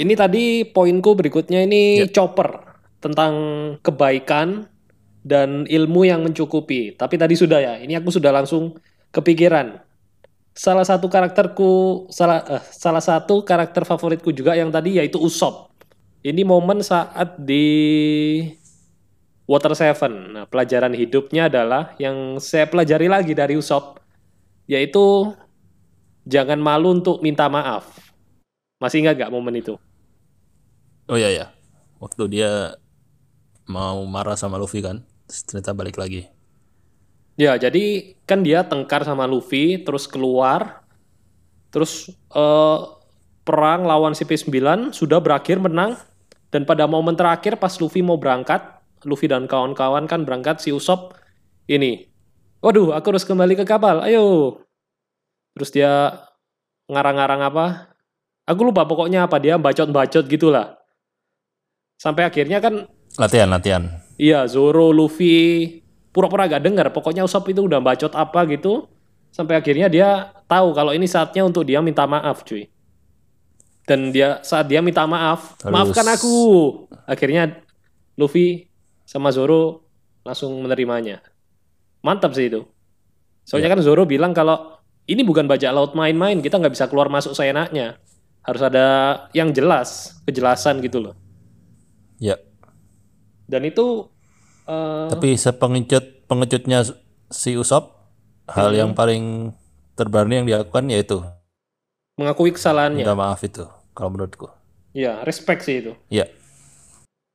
Ini 0.00 0.16
tadi 0.16 0.64
poinku 0.64 1.12
berikutnya 1.12 1.60
ini 1.68 2.00
Ya. 2.00 2.08
chopper 2.08 2.56
tentang 3.04 3.34
kebaikan 3.84 4.64
dan 5.20 5.68
ilmu 5.68 6.08
yang 6.08 6.24
mencukupi. 6.24 6.96
Tapi 6.96 7.20
tadi 7.20 7.36
sudah 7.36 7.60
ya, 7.60 7.74
ini 7.76 7.92
aku 8.00 8.08
sudah 8.08 8.32
langsung 8.32 8.80
kepikiran. 9.12 9.76
Salah 10.56 10.88
satu 10.88 11.12
karakterku, 11.12 12.06
salah 12.08 12.40
eh, 12.48 12.64
salah 12.72 13.04
satu 13.04 13.44
karakter 13.44 13.84
favoritku 13.84 14.32
juga 14.32 14.56
yang 14.56 14.72
tadi 14.72 14.96
yaitu 14.96 15.20
Usop. 15.20 15.68
Ini 16.24 16.44
momen 16.48 16.80
saat 16.84 17.36
di 17.40 17.64
Water 19.50 19.74
Seven. 19.74 20.38
Nah, 20.38 20.44
pelajaran 20.46 20.94
hidupnya 20.94 21.50
adalah 21.50 21.98
yang 21.98 22.38
saya 22.38 22.70
pelajari 22.70 23.10
lagi 23.10 23.34
dari 23.34 23.58
Usop, 23.58 23.98
yaitu 24.70 25.34
jangan 26.22 26.62
malu 26.62 26.94
untuk 27.02 27.18
minta 27.18 27.50
maaf. 27.50 27.98
Masih 28.78 29.02
ingat 29.02 29.18
nggak 29.18 29.34
momen 29.34 29.58
itu? 29.58 29.74
Oh 31.10 31.18
iya 31.18 31.34
ya. 31.34 31.46
Waktu 31.98 32.30
dia 32.30 32.78
mau 33.66 34.06
marah 34.06 34.38
sama 34.38 34.54
Luffy 34.54 34.86
kan, 34.86 35.02
terus 35.26 35.42
ternyata 35.42 35.74
balik 35.74 35.98
lagi. 35.98 36.30
Ya, 37.34 37.58
jadi 37.58 38.14
kan 38.30 38.46
dia 38.46 38.62
tengkar 38.62 39.02
sama 39.02 39.26
Luffy, 39.26 39.82
terus 39.82 40.06
keluar, 40.06 40.86
terus 41.74 42.06
eh, 42.30 42.78
perang 43.42 43.82
lawan 43.82 44.14
CP9 44.14 44.94
sudah 44.94 45.18
berakhir 45.18 45.58
menang 45.58 45.98
dan 46.54 46.62
pada 46.62 46.86
momen 46.86 47.18
terakhir 47.18 47.58
pas 47.58 47.74
Luffy 47.82 48.00
mau 48.00 48.16
berangkat, 48.16 48.79
Luffy 49.04 49.28
dan 49.28 49.48
kawan-kawan 49.48 50.04
kan 50.04 50.24
berangkat 50.28 50.60
si 50.60 50.70
Usopp 50.70 51.16
ini. 51.66 52.08
Waduh, 52.60 52.92
aku 52.92 53.16
harus 53.16 53.24
kembali 53.24 53.56
ke 53.56 53.64
kapal. 53.64 54.04
Ayo. 54.04 54.60
Terus 55.56 55.70
dia 55.72 56.20
ngarang-ngarang 56.92 57.40
apa? 57.40 57.66
Aku 58.44 58.66
lupa 58.66 58.84
pokoknya 58.84 59.24
apa 59.24 59.40
dia 59.40 59.56
bacot-bacot 59.56 60.28
gitulah. 60.28 60.76
Sampai 61.96 62.24
akhirnya 62.28 62.60
kan 62.60 62.88
Latihan, 63.18 63.50
latihan. 63.50 63.90
Iya, 64.20 64.46
Zoro, 64.46 64.94
Luffy, 64.94 65.66
pura-pura 66.14 66.46
gak 66.46 66.62
dengar. 66.62 66.86
Pokoknya 66.94 67.26
Usopp 67.26 67.50
itu 67.50 67.66
udah 67.66 67.82
bacot 67.82 68.14
apa 68.14 68.46
gitu. 68.46 68.86
Sampai 69.34 69.58
akhirnya 69.58 69.90
dia 69.90 70.30
tahu 70.46 70.70
kalau 70.70 70.94
ini 70.94 71.10
saatnya 71.10 71.42
untuk 71.42 71.66
dia 71.66 71.82
minta 71.82 72.06
maaf, 72.06 72.46
cuy. 72.46 72.70
Dan 73.82 74.14
dia 74.14 74.38
saat 74.46 74.70
dia 74.70 74.78
minta 74.78 75.02
maaf, 75.10 75.58
Terus- 75.58 75.74
maafkan 75.74 76.06
aku. 76.06 76.34
Akhirnya 77.02 77.58
Luffy 78.14 78.69
sama 79.10 79.34
Zoro 79.34 79.82
langsung 80.22 80.54
menerimanya. 80.62 81.18
Mantap 82.06 82.30
sih 82.38 82.46
itu. 82.46 82.62
Soalnya 83.42 83.74
kan 83.74 83.82
Zoro 83.82 84.06
bilang 84.06 84.30
kalau 84.30 84.78
ini 85.10 85.26
bukan 85.26 85.50
bajak 85.50 85.74
laut 85.74 85.98
main-main, 85.98 86.38
kita 86.38 86.62
nggak 86.62 86.78
bisa 86.78 86.86
keluar 86.86 87.10
masuk 87.10 87.34
seenaknya. 87.34 87.98
Harus 88.46 88.62
ada 88.62 88.86
yang 89.34 89.50
jelas, 89.50 90.14
kejelasan 90.22 90.78
gitu 90.78 91.02
loh. 91.02 91.18
Ya. 92.22 92.38
Dan 93.50 93.66
itu 93.66 94.06
eh, 94.70 95.10
Tapi 95.10 95.34
sepengecut 95.34 96.30
pengecutnya 96.30 96.86
si 97.26 97.58
Usop, 97.58 97.98
hal 98.46 98.70
yang 98.70 98.94
paling 98.94 99.50
terberani 99.98 100.40
yang 100.40 100.46
dilakukan 100.46 100.86
yaitu 100.86 101.18
mengakui 102.14 102.54
kesalahannya. 102.54 103.02
minta 103.02 103.18
maaf 103.18 103.42
itu 103.42 103.66
kalau 103.90 104.14
menurutku. 104.14 104.46
Ya, 104.94 105.18
respect 105.26 105.66
sih 105.66 105.82
itu. 105.82 105.92
Ya. 106.06 106.30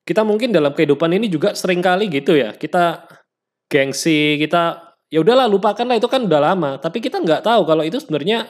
Kita 0.05 0.21
mungkin 0.21 0.53
dalam 0.53 0.71
kehidupan 0.77 1.17
ini 1.17 1.25
juga 1.25 1.57
sering 1.57 1.81
kali 1.81 2.05
gitu 2.13 2.37
ya. 2.37 2.53
Kita 2.53 3.09
gengsi, 3.65 4.37
kita 4.37 4.93
ya 5.09 5.25
udahlah 5.25 5.49
lupakanlah 5.49 5.97
itu 5.97 6.05
kan 6.05 6.29
udah 6.29 6.41
lama. 6.53 6.71
Tapi 6.77 7.01
kita 7.01 7.17
nggak 7.17 7.41
tahu 7.41 7.65
kalau 7.65 7.81
itu 7.81 7.97
sebenarnya 7.97 8.45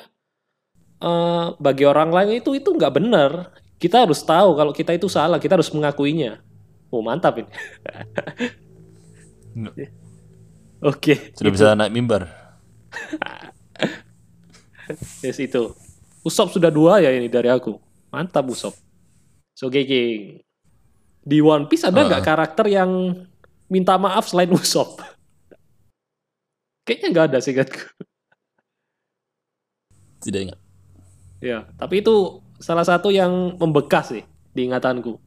eh, 0.99 1.45
bagi 1.55 1.87
orang 1.87 2.11
lain 2.11 2.43
itu 2.43 2.59
itu 2.59 2.69
nggak 2.75 2.93
benar. 2.99 3.55
Kita 3.79 4.03
harus 4.03 4.19
tahu 4.19 4.59
kalau 4.59 4.75
kita 4.75 4.91
itu 4.91 5.07
salah. 5.07 5.39
Kita 5.39 5.55
harus 5.55 5.71
mengakuinya. 5.71 6.43
Oh 6.91 6.99
mantap 6.99 7.39
ini. 7.39 7.51
Oke. 10.83 11.31
Sudah 11.39 11.51
bisa 11.55 11.71
naik 11.73 11.95
mimbar. 11.95 12.27
Yes 15.25 15.41
itu. 15.41 15.73
Usop 16.21 16.53
sudah 16.53 16.69
dua 16.69 17.01
ya 17.01 17.09
ini 17.09 17.25
dari 17.25 17.49
aku. 17.49 17.77
Mantap 18.13 18.45
Usop. 18.49 18.77
Sogeki. 19.57 20.37
Di 21.25 21.41
One 21.41 21.65
Piece 21.65 21.89
ada 21.89 22.05
nggak 22.05 22.21
karakter 22.21 22.69
yang 22.69 23.25
minta 23.65 23.97
maaf 23.97 24.29
selain 24.29 24.53
Usop? 24.53 25.01
Kayaknya 26.85 27.07
nggak 27.09 27.25
ada 27.33 27.37
sih 27.41 27.57
ingatku. 27.57 27.81
Tidak 30.21 30.41
ingat. 30.45 30.59
Ya, 31.41 31.65
tapi 31.81 32.05
itu 32.05 32.45
salah 32.61 32.85
satu 32.85 33.09
yang 33.09 33.57
membekas 33.57 34.13
sih 34.13 34.21
di 34.53 34.69
ingatanku. 34.69 35.17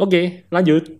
Oke, 0.00 0.48
lanjut. 0.48 0.96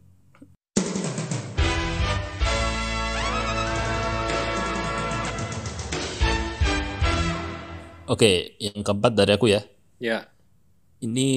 Oke, 8.04 8.60
yang 8.60 8.84
keempat 8.84 9.16
dari 9.16 9.32
aku 9.32 9.48
ya. 9.48 9.64
Ya, 9.96 10.28
Ini 11.00 11.28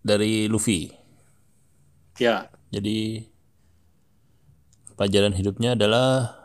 dari 0.00 0.48
Luffy. 0.48 0.88
ya. 2.20 2.48
Jadi 2.70 3.24
pelajaran 4.94 5.32
hidupnya 5.32 5.72
adalah 5.72 6.36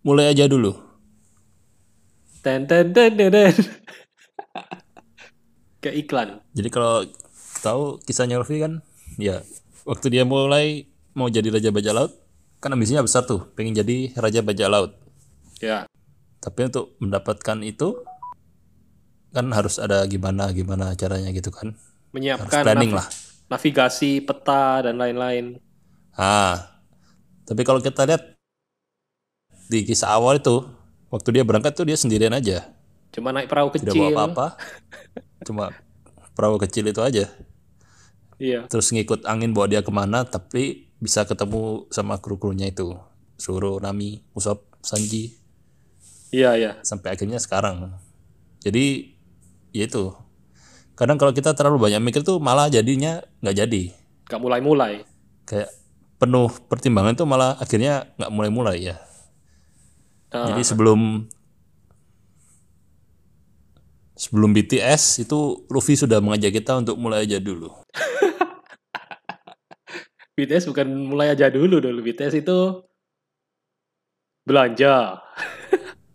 mulai 0.00 0.32
aja 0.32 0.48
dulu. 0.48 0.72
Ten 2.40 2.64
ten 2.64 2.96
ten 2.96 3.12
ten. 3.14 3.30
ten. 3.30 3.52
Kayak 5.84 5.96
iklan. 6.02 6.28
Jadi 6.56 6.68
kalau 6.72 7.04
tahu 7.62 8.00
kisahnya 8.02 8.40
Luffy 8.40 8.58
kan, 8.58 8.82
ya 9.20 9.44
waktu 9.86 10.10
dia 10.10 10.24
mulai 10.26 10.88
mau 11.14 11.30
jadi 11.30 11.52
raja 11.52 11.70
bajak 11.70 11.94
laut, 11.94 12.12
kan 12.58 12.74
ambisinya 12.74 13.04
besar 13.04 13.28
tuh, 13.28 13.46
pengen 13.54 13.76
jadi 13.76 14.16
raja 14.18 14.42
bajak 14.42 14.68
laut. 14.70 14.92
Ya, 15.58 15.90
Tapi 16.38 16.70
untuk 16.70 16.94
mendapatkan 17.02 17.58
itu 17.66 17.98
kan 19.34 19.50
harus 19.50 19.82
ada 19.82 20.06
gimana 20.06 20.54
gimana 20.54 20.94
caranya 20.94 21.34
gitu 21.34 21.50
kan. 21.50 21.74
Menyiapkan 22.18 22.62
planning 22.66 22.92
lah. 22.92 23.06
navigasi, 23.48 24.20
peta 24.20 24.82
dan 24.84 24.98
lain-lain. 24.98 25.56
Ah, 26.12 26.82
tapi 27.46 27.62
kalau 27.62 27.78
kita 27.78 28.02
lihat 28.04 28.34
di 29.70 29.86
kisah 29.86 30.10
awal 30.10 30.36
itu, 30.36 30.66
waktu 31.08 31.28
dia 31.30 31.44
berangkat 31.46 31.72
tuh 31.72 31.86
dia 31.86 31.94
sendirian 31.94 32.34
aja, 32.34 32.66
Cuma 33.08 33.32
naik 33.32 33.48
perahu 33.48 33.72
tidak 33.72 33.94
kecil. 33.94 34.02
bawa 34.10 34.28
apa-apa, 34.28 34.46
cuma 35.46 35.64
perahu 36.34 36.58
kecil 36.58 36.90
itu 36.90 37.00
aja. 37.00 37.24
Iya. 38.38 38.66
Terus 38.66 38.90
ngikut 38.90 39.24
angin 39.24 39.50
bawa 39.50 39.66
dia 39.66 39.80
ke 39.80 39.90
mana, 39.90 40.22
tapi 40.22 40.90
bisa 40.98 41.24
ketemu 41.24 41.86
sama 41.88 42.18
kru-krunya 42.18 42.68
itu, 42.68 42.94
Zoro, 43.34 43.78
Nami, 43.78 44.22
Usopp, 44.34 44.66
Sanji, 44.82 45.38
Iya, 46.28 46.54
iya. 46.54 46.72
sampai 46.84 47.16
akhirnya 47.16 47.40
sekarang. 47.40 47.96
Jadi, 48.60 49.16
ya 49.72 49.88
itu. 49.88 50.12
Kadang 50.98 51.14
kalau 51.14 51.30
kita 51.30 51.54
terlalu 51.54 51.86
banyak 51.86 52.02
mikir 52.02 52.26
tuh 52.26 52.42
malah 52.42 52.66
jadinya 52.66 53.22
nggak 53.38 53.54
jadi. 53.54 53.82
Gak 54.26 54.42
mulai-mulai. 54.42 55.06
Kayak 55.46 55.70
penuh 56.18 56.50
pertimbangan 56.66 57.14
tuh 57.14 57.22
malah 57.22 57.54
akhirnya 57.62 58.10
nggak 58.18 58.34
mulai-mulai 58.34 58.90
ya. 58.90 58.98
Ah, 60.34 60.50
Jadi 60.50 60.66
sebelum 60.66 61.30
sebelum 64.18 64.50
BTS 64.50 65.22
itu 65.22 65.62
Luffy 65.70 65.94
sudah 65.94 66.18
mengajak 66.18 66.58
kita 66.58 66.82
untuk 66.82 66.98
mulai 66.98 67.22
aja 67.22 67.38
dulu. 67.38 67.70
BTS 70.34 70.66
bukan 70.74 70.90
mulai 70.90 71.30
aja 71.30 71.46
dulu 71.46 71.78
dulu. 71.78 72.02
BTS 72.02 72.42
itu 72.42 72.82
belanja. 74.42 75.22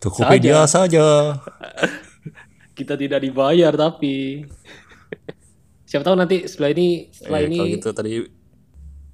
Tokopedia 0.04 0.68
saja. 0.68 1.40
Kita 2.74 2.94
tidak 2.94 3.20
dibayar 3.20 3.70
tapi 3.72 4.42
siapa 5.84 6.02
tahu 6.04 6.18
nanti 6.18 6.44
setelah 6.44 6.74
ini 6.74 6.88
setelah 7.10 7.40
Eh, 7.40 7.46
ini 7.46 7.58
Kalau 7.58 7.70
gitu 7.72 7.90
tadi 7.92 8.12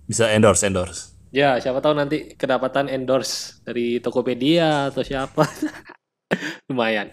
bisa 0.06 0.32
endorse 0.32 0.63
endorse. 0.63 1.02
ya 1.30 1.60
siapa 1.60 1.78
tahu 1.78 1.93
nanti 1.93 2.34
kedapatan 2.34 2.88
endorse 2.88 3.60
dari 3.62 4.00
Tokopedia 4.00 4.88
atau 4.88 5.04
siapa. 5.04 5.43
Lumayan. 6.67 7.12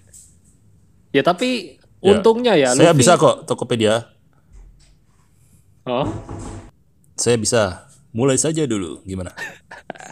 Ya 1.11 1.23
tapi 1.23 1.77
Ya, 1.99 2.13
untungnya 2.13 2.55
ya 2.55 2.71
Saya 2.71 2.93
Luffy- 2.93 3.01
bisa 3.01 3.17
kok 3.17 3.43
Tokopedia. 3.45 4.07
Oh, 5.83 6.07
Saya 7.15 7.35
bisa. 7.37 7.63
Mulai 8.13 8.37
saja 8.37 8.63
dulu. 8.63 9.01
Gimana? 9.03 9.33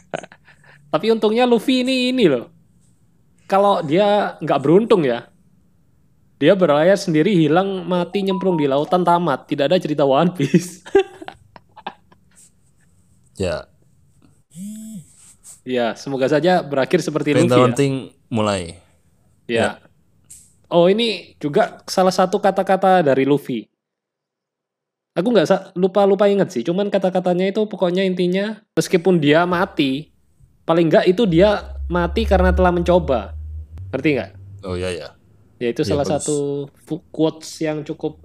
tapi 0.92 1.10
untungnya 1.10 1.44
Luffy 1.44 1.80
ini 1.80 2.10
ini 2.10 2.24
loh. 2.26 2.48
Kalau 3.44 3.80
dia 3.80 4.34
nggak 4.38 4.60
beruntung 4.60 5.04
ya, 5.04 5.28
dia 6.36 6.52
berlayar 6.58 6.98
sendiri 6.98 7.30
hilang 7.32 7.86
mati 7.86 8.20
nyemplung 8.22 8.58
di 8.58 8.66
lautan 8.66 9.06
tamat. 9.06 9.46
Tidak 9.46 9.70
ada 9.70 9.78
cerita 9.78 10.02
One 10.04 10.34
Piece. 10.34 10.80
Ya. 13.34 13.66
ya, 15.66 15.98
semoga 15.98 16.30
saja 16.30 16.62
berakhir 16.62 17.02
seperti 17.02 17.34
Yang 17.34 17.50
Luffy 17.50 17.90
ya. 17.90 18.14
mulai. 18.30 18.62
Ya. 19.50 19.68
Oh 20.70 20.86
ini 20.86 21.34
juga 21.42 21.82
salah 21.90 22.14
satu 22.14 22.38
kata-kata 22.38 23.02
dari 23.02 23.26
Luffy. 23.26 23.66
Aku 25.14 25.30
nggak 25.30 25.46
sa- 25.46 25.70
lupa-lupa 25.74 26.30
inget 26.30 26.50
sih. 26.50 26.62
Cuman 26.62 26.90
kata-katanya 26.90 27.50
itu 27.50 27.62
pokoknya 27.66 28.02
intinya 28.02 28.62
meskipun 28.74 29.18
dia 29.18 29.42
mati, 29.46 30.14
paling 30.62 30.86
nggak 30.90 31.06
itu 31.10 31.26
dia 31.26 31.74
mati 31.86 32.26
karena 32.26 32.54
telah 32.54 32.70
mencoba. 32.70 33.34
Ngerti 33.90 34.08
nggak? 34.14 34.30
Oh 34.66 34.74
ya 34.78 34.90
ya. 34.90 35.10
Ya 35.64 35.72
itu 35.72 35.80
Iya, 35.80 35.88
salah 35.88 36.04
bagus. 36.04 36.12
satu 36.20 36.36
quotes 37.08 37.48
yang 37.58 37.80
cukup 37.80 38.20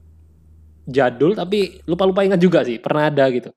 jadul 0.84 1.32
tapi 1.34 1.80
lupa-lupa 1.86 2.21
ingat 2.21 2.36
juga 2.38 2.60
sih. 2.62 2.75
Pernah 2.78 3.08
ada 3.08 3.23
gitu. 3.32 3.49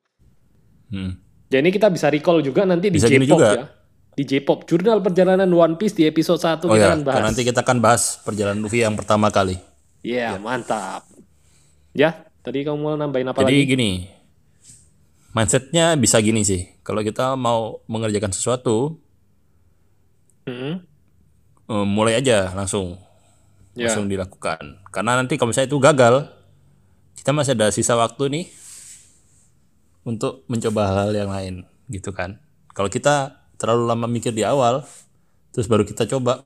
Hmm. 0.88 1.18
Jadi 1.48 1.60
ini 1.60 1.70
kita 1.70 1.90
bisa 1.90 2.06
recall 2.06 2.38
juga 2.40 2.62
nanti 2.62 2.88
di 2.88 2.96
Bisa 2.96 3.08
gini 3.08 3.26
J-pop 3.26 3.34
juga. 3.34 3.48
ya. 3.50 3.64
Di 4.12 4.24
J-pop, 4.24 4.58
jurnal 4.62 5.00
perjalanan 5.00 5.48
One 5.48 5.74
Piece 5.74 5.96
di 5.96 6.04
episode 6.04 6.38
1 6.38 6.62
Oh 6.62 6.70
kita 6.70 6.78
ya, 6.78 6.88
akan 6.92 7.00
bahas. 7.02 7.22
nanti 7.22 7.42
kita 7.42 7.60
akan 7.60 7.78
bahas 7.80 8.02
perjalanan 8.20 8.60
Luffy 8.60 8.80
yang 8.80 8.92
pertama 8.92 9.28
kali. 9.28 9.56
Iya, 10.00 10.36
mantap. 10.36 11.08
Ya, 11.90 12.12
tadi 12.40 12.62
kamu 12.62 12.76
mau 12.76 12.94
nambahin 12.94 13.26
apa 13.26 13.40
Jadi 13.40 13.56
lagi? 13.58 13.68
gini, 13.68 13.90
mindsetnya 15.30 15.96
bisa 15.96 16.20
gini 16.20 16.42
sih. 16.42 16.68
Kalau 16.80 17.00
kita 17.00 17.34
mau 17.34 17.80
mengerjakan 17.86 18.30
sesuatu, 18.30 19.00
Mm-mm. 20.44 20.74
eh, 21.66 21.86
mulai 21.86 22.18
aja 22.18 22.52
langsung. 22.52 23.00
Ya. 23.72 23.88
langsung 23.88 24.08
dilakukan. 24.08 24.84
Karena 24.92 25.16
nanti 25.16 25.40
kalau 25.40 25.50
misalnya 25.52 25.72
itu 25.72 25.80
gagal, 25.80 26.28
kita 27.16 27.30
masih 27.32 27.56
ada 27.56 27.72
sisa 27.72 27.96
waktu 27.96 28.28
nih 28.28 28.44
untuk 30.04 30.44
mencoba 30.50 31.06
hal 31.06 31.10
yang 31.14 31.32
lain, 31.32 31.54
gitu 31.88 32.12
kan. 32.12 32.36
Kalau 32.76 32.92
kita 32.92 33.46
terlalu 33.56 33.88
lama 33.88 34.06
mikir 34.10 34.34
di 34.34 34.44
awal, 34.44 34.84
terus 35.54 35.70
baru 35.70 35.88
kita 35.88 36.04
coba 36.04 36.44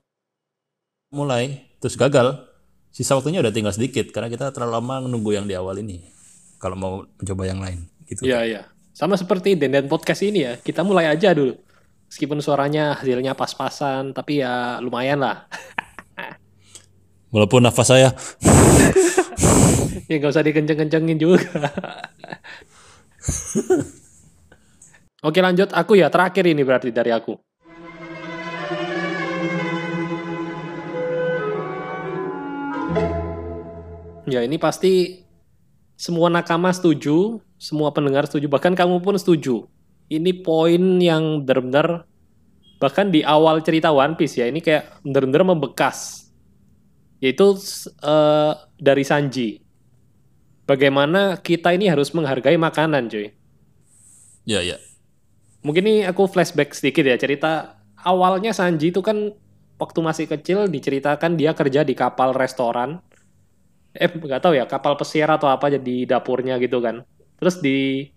mulai, 1.11 1.67
terus 1.83 1.99
gagal, 1.99 2.47
sisa 2.95 3.17
waktunya 3.17 3.43
udah 3.43 3.51
tinggal 3.51 3.75
sedikit 3.75 4.07
karena 4.13 4.31
kita 4.31 4.53
terlalu 4.55 4.71
lama 4.79 4.95
menunggu 5.09 5.35
yang 5.35 5.45
di 5.49 5.55
awal 5.57 5.75
ini. 5.81 6.03
Kalau 6.57 6.73
mau 6.79 6.93
mencoba 7.05 7.43
yang 7.43 7.59
lain, 7.59 7.85
gitu. 8.07 8.23
Iya, 8.23 8.39
iya. 8.47 8.61
Sama 8.97 9.13
seperti 9.13 9.53
Denden 9.53 9.85
Podcast 9.85 10.25
ini 10.25 10.41
ya. 10.41 10.57
Kita 10.57 10.81
mulai 10.81 11.05
aja 11.05 11.29
dulu. 11.29 11.53
Meskipun 12.09 12.41
suaranya 12.41 12.97
hasilnya 12.97 13.37
pas-pasan, 13.37 14.09
tapi 14.15 14.41
ya 14.41 14.81
lumayan 14.81 15.21
lah. 15.21 15.45
Walaupun 17.37 17.61
nafas 17.61 17.93
saya 17.93 18.09
ya 20.09 20.17
nggak 20.17 20.33
usah 20.33 20.41
dikenceng-kencengin 20.41 21.21
juga. 21.21 21.69
Oke 25.21 25.37
lanjut, 25.37 25.69
aku 25.69 26.01
ya 26.01 26.09
terakhir 26.09 26.49
ini 26.49 26.65
berarti 26.65 26.89
dari 26.89 27.13
aku. 27.13 27.37
Ya 34.25 34.41
ini 34.41 34.57
pasti 34.57 35.21
semua 35.93 36.33
nakama 36.33 36.73
setuju, 36.73 37.37
semua 37.61 37.93
pendengar 37.93 38.25
setuju, 38.25 38.49
bahkan 38.49 38.73
kamu 38.73 38.97
pun 39.05 39.13
setuju. 39.13 39.69
Ini 40.09 40.41
poin 40.41 40.97
yang 40.97 41.45
benar-benar 41.45 42.09
bahkan 42.81 43.13
di 43.13 43.21
awal 43.21 43.61
cerita 43.61 43.93
One 43.93 44.17
Piece 44.17 44.41
ya 44.41 44.49
ini 44.49 44.57
kayak 44.57 45.05
benar-benar 45.05 45.45
membekas. 45.53 46.26
Yaitu 47.23 47.57
eh, 48.03 48.53
dari 48.77 49.03
Sanji. 49.03 49.61
Bagaimana 50.67 51.39
kita 51.39 51.71
ini 51.71 51.87
harus 51.87 52.11
menghargai 52.11 52.59
makanan, 52.59 53.07
cuy. 53.07 53.31
ya 54.43 54.59
ya. 54.59 54.75
Mungkin 55.63 55.83
ini 55.87 55.97
aku 56.03 56.27
flashback 56.27 56.75
sedikit 56.75 57.07
ya 57.07 57.15
cerita 57.15 57.79
awalnya 58.03 58.51
Sanji 58.51 58.91
itu 58.91 58.99
kan 58.99 59.31
waktu 59.79 59.99
masih 60.03 60.25
kecil 60.27 60.67
diceritakan 60.67 61.39
dia 61.39 61.55
kerja 61.55 61.81
di 61.87 61.93
kapal 61.97 62.35
restoran. 62.35 62.99
Eh 63.95 64.11
nggak 64.11 64.41
tahu 64.43 64.53
ya 64.59 64.67
kapal 64.69 64.99
pesiar 64.99 65.31
atau 65.33 65.49
apa 65.49 65.71
jadi 65.71 66.05
dapurnya 66.05 66.59
gitu 66.61 66.83
kan. 66.83 67.01
Terus 67.39 67.63
di 67.63 68.09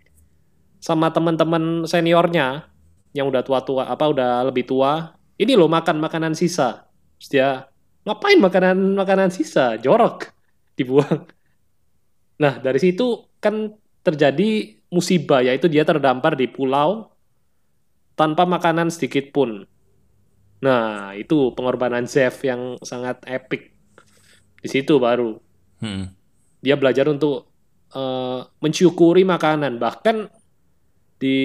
sama 0.81 1.13
teman-teman 1.13 1.85
seniornya 1.85 2.67
yang 3.13 3.29
udah 3.29 3.45
tua-tua 3.45 3.89
apa 3.91 4.09
udah 4.09 4.49
lebih 4.49 4.65
tua, 4.69 5.13
ini 5.37 5.55
loh 5.57 5.69
makan 5.69 6.01
makanan 6.01 6.33
sisa. 6.33 6.89
Terus 7.21 7.29
dia 7.31 7.49
ngapain 8.05 8.39
makanan 8.41 8.97
makanan 8.97 9.31
sisa? 9.33 9.77
Jorok 9.77 10.31
dibuang. 10.77 11.29
Nah, 12.41 12.57
dari 12.57 12.81
situ 12.81 13.29
kan 13.37 13.77
terjadi 14.01 14.81
musibah 14.89 15.45
yaitu 15.45 15.69
dia 15.69 15.85
terdampar 15.85 16.35
di 16.35 16.49
pulau 16.49 17.13
tanpa 18.17 18.49
makanan 18.49 18.89
sedikit 18.89 19.29
pun. 19.33 19.69
Nah, 20.61 21.13
itu 21.17 21.53
pengorbanan 21.57 22.05
Zeff 22.05 22.45
yang 22.45 22.77
sangat 22.85 23.25
epic. 23.29 23.73
Di 24.61 24.69
situ 24.69 25.01
baru 25.01 25.41
Hmm. 25.81 26.13
dia 26.61 26.77
belajar 26.77 27.09
untuk 27.09 27.49
eh, 27.97 28.41
mensyukuri 28.61 29.25
makanan. 29.25 29.81
Bahkan 29.81 30.17
di 31.17 31.37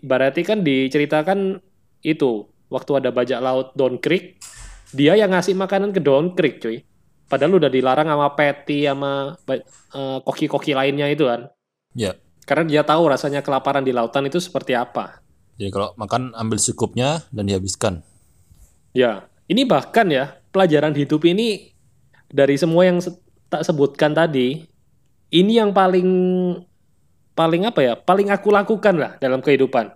berarti 0.00 0.40
kan 0.40 0.64
diceritakan 0.64 1.60
itu 2.00 2.48
waktu 2.72 2.92
ada 2.98 3.12
bajak 3.12 3.40
laut 3.44 3.76
Don 3.76 4.00
Creek, 4.00 4.40
dia 4.94 5.18
yang 5.18 5.34
ngasih 5.34 5.58
makanan 5.58 5.90
ke 5.90 5.98
Don 5.98 6.32
Creek, 6.38 6.62
cuy. 6.62 6.86
Padahal 7.26 7.58
udah 7.58 7.70
dilarang 7.72 8.06
sama 8.06 8.30
Patty 8.38 8.86
sama 8.86 9.34
eh, 9.50 10.18
koki-koki 10.22 10.72
lainnya 10.72 11.10
itu 11.10 11.26
kan. 11.26 11.50
Ya. 11.98 12.14
Karena 12.46 12.64
dia 12.68 12.82
tahu 12.86 13.10
rasanya 13.10 13.40
kelaparan 13.42 13.82
di 13.82 13.90
lautan 13.90 14.28
itu 14.28 14.38
seperti 14.38 14.76
apa. 14.76 15.24
Jadi 15.58 15.70
kalau 15.70 15.96
makan 15.98 16.34
ambil 16.36 16.58
secukupnya 16.60 17.24
dan 17.34 17.48
dihabiskan. 17.48 18.04
Ya, 18.94 19.26
ini 19.50 19.66
bahkan 19.66 20.06
ya 20.10 20.38
pelajaran 20.54 20.94
hidup 20.94 21.24
ini 21.26 21.74
dari 22.30 22.54
semua 22.54 22.86
yang 22.86 22.98
se- 23.02 23.18
tak 23.50 23.62
sebutkan 23.66 24.14
tadi, 24.14 24.66
ini 25.30 25.52
yang 25.58 25.70
paling 25.74 26.06
paling 27.34 27.66
apa 27.66 27.80
ya? 27.82 27.94
Paling 27.98 28.30
aku 28.30 28.50
lakukan 28.50 28.94
lah 28.98 29.12
dalam 29.18 29.40
kehidupan. 29.42 29.90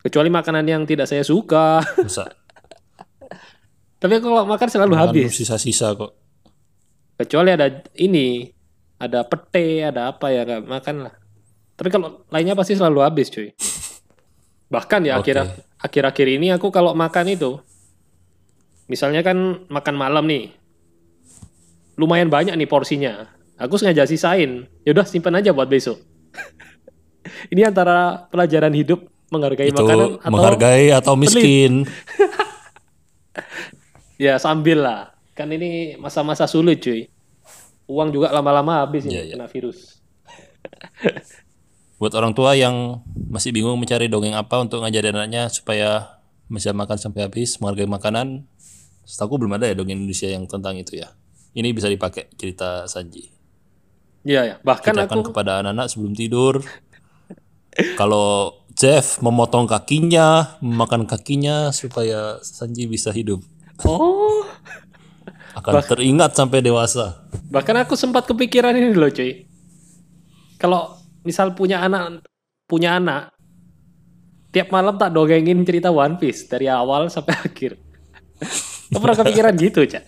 Kecuali 0.00 0.32
makanan 0.32 0.64
yang 0.64 0.82
tidak 0.88 1.06
saya 1.08 1.24
suka. 1.24 1.84
Bisa. 2.00 2.24
Tapi 4.00 4.12
aku 4.16 4.26
kalau 4.32 4.44
makan 4.48 4.68
selalu 4.72 4.92
Makan 4.96 5.04
habis. 5.12 5.28
Sisa-sisa 5.36 5.92
kok. 5.92 6.16
Kecuali 7.20 7.52
ada 7.52 7.68
ini, 8.00 8.48
ada 8.96 9.28
pete, 9.28 9.84
ada 9.84 10.08
apa 10.08 10.32
ya 10.32 10.48
nggak 10.48 10.64
makan 10.64 10.96
lah. 11.04 11.14
Tapi 11.76 11.88
kalau 11.92 12.24
lainnya 12.32 12.56
pasti 12.56 12.80
selalu 12.80 13.04
habis, 13.04 13.28
cuy. 13.28 13.52
Bahkan 14.74 15.00
ya 15.04 15.20
Oke. 15.20 15.36
akhir 15.36 15.36
akhir-akhir 15.76 16.26
ini 16.40 16.48
aku 16.56 16.72
kalau 16.72 16.96
makan 16.96 17.28
itu, 17.28 17.60
misalnya 18.88 19.20
kan 19.20 19.68
makan 19.68 19.94
malam 20.00 20.24
nih, 20.24 20.56
lumayan 22.00 22.32
banyak 22.32 22.56
nih 22.56 22.68
porsinya. 22.68 23.28
Aku 23.60 23.76
sengaja 23.76 24.08
sisain. 24.08 24.64
Yaudah 24.88 25.04
simpan 25.04 25.36
aja 25.36 25.52
buat 25.52 25.68
besok. 25.68 26.00
ini 27.52 27.68
antara 27.68 28.24
pelajaran 28.32 28.72
hidup 28.72 29.04
menghargai 29.28 29.68
Itu 29.68 29.84
makanan 29.84 30.16
atau 30.16 30.32
menghargai 30.32 30.88
atau 30.88 31.12
miskin. 31.20 31.84
ya 34.20 34.36
sambil 34.36 34.84
lah. 34.84 35.16
Kan 35.32 35.48
ini 35.48 35.96
masa-masa 35.96 36.44
sulit 36.44 36.84
cuy. 36.84 37.08
Uang 37.88 38.12
juga 38.12 38.28
lama-lama 38.28 38.84
habis 38.84 39.08
ini 39.08 39.16
Iya, 39.16 39.22
iya. 39.24 39.34
kena 39.40 39.48
virus. 39.48 40.04
Buat 42.00 42.12
orang 42.12 42.36
tua 42.36 42.52
yang 42.52 43.00
masih 43.32 43.56
bingung 43.56 43.80
mencari 43.80 44.12
dongeng 44.12 44.36
apa 44.36 44.60
untuk 44.60 44.84
ngajarin 44.84 45.16
anaknya 45.16 45.48
supaya 45.48 46.20
bisa 46.52 46.76
makan 46.76 47.00
sampai 47.00 47.24
habis, 47.24 47.56
menghargai 47.58 47.88
makanan. 47.88 48.44
Setahu 49.08 49.40
belum 49.40 49.56
ada 49.56 49.66
ya 49.66 49.74
dongeng 49.74 50.04
Indonesia 50.04 50.28
yang 50.28 50.44
tentang 50.44 50.76
itu 50.76 51.00
ya. 51.00 51.08
Ini 51.56 51.72
bisa 51.72 51.88
dipakai 51.90 52.30
cerita 52.36 52.86
Sanji. 52.86 53.26
Iya 54.22 54.40
ya. 54.44 54.54
Bahkan 54.60 54.92
Ceritakan 54.94 55.16
aku 55.16 55.20
kepada 55.32 55.64
anak-anak 55.64 55.86
sebelum 55.88 56.12
tidur. 56.14 56.62
Kalau 58.00 58.60
Jeff 58.76 59.18
memotong 59.24 59.66
kakinya, 59.66 60.56
memakan 60.62 61.08
kakinya 61.08 61.74
supaya 61.74 62.38
Sanji 62.44 62.86
bisa 62.86 63.10
hidup. 63.10 63.42
Oh 63.86 64.44
Akan 65.56 65.82
teringat 65.82 66.32
sampai 66.38 66.62
dewasa. 66.62 67.26
bahkan 67.50 67.74
aku 67.82 67.98
sempat 67.98 68.24
kepikiran 68.30 68.72
ini 68.76 68.94
loh 68.94 69.10
cuy. 69.10 69.44
Kalau 70.56 70.94
misal 71.26 71.52
punya 71.58 71.82
anak 71.82 72.22
punya 72.70 72.96
anak 73.02 73.34
tiap 74.54 74.70
malam 74.70 74.98
tak 74.98 75.14
dongengin 75.14 75.62
cerita 75.66 75.90
One 75.90 76.18
Piece 76.18 76.46
dari 76.46 76.66
awal 76.70 77.10
sampai 77.10 77.34
akhir. 77.46 77.78
Kamu 78.90 79.00
pernah 79.02 79.18
kepikiran 79.22 79.54
gitu, 79.58 79.86
Cak? 79.86 80.04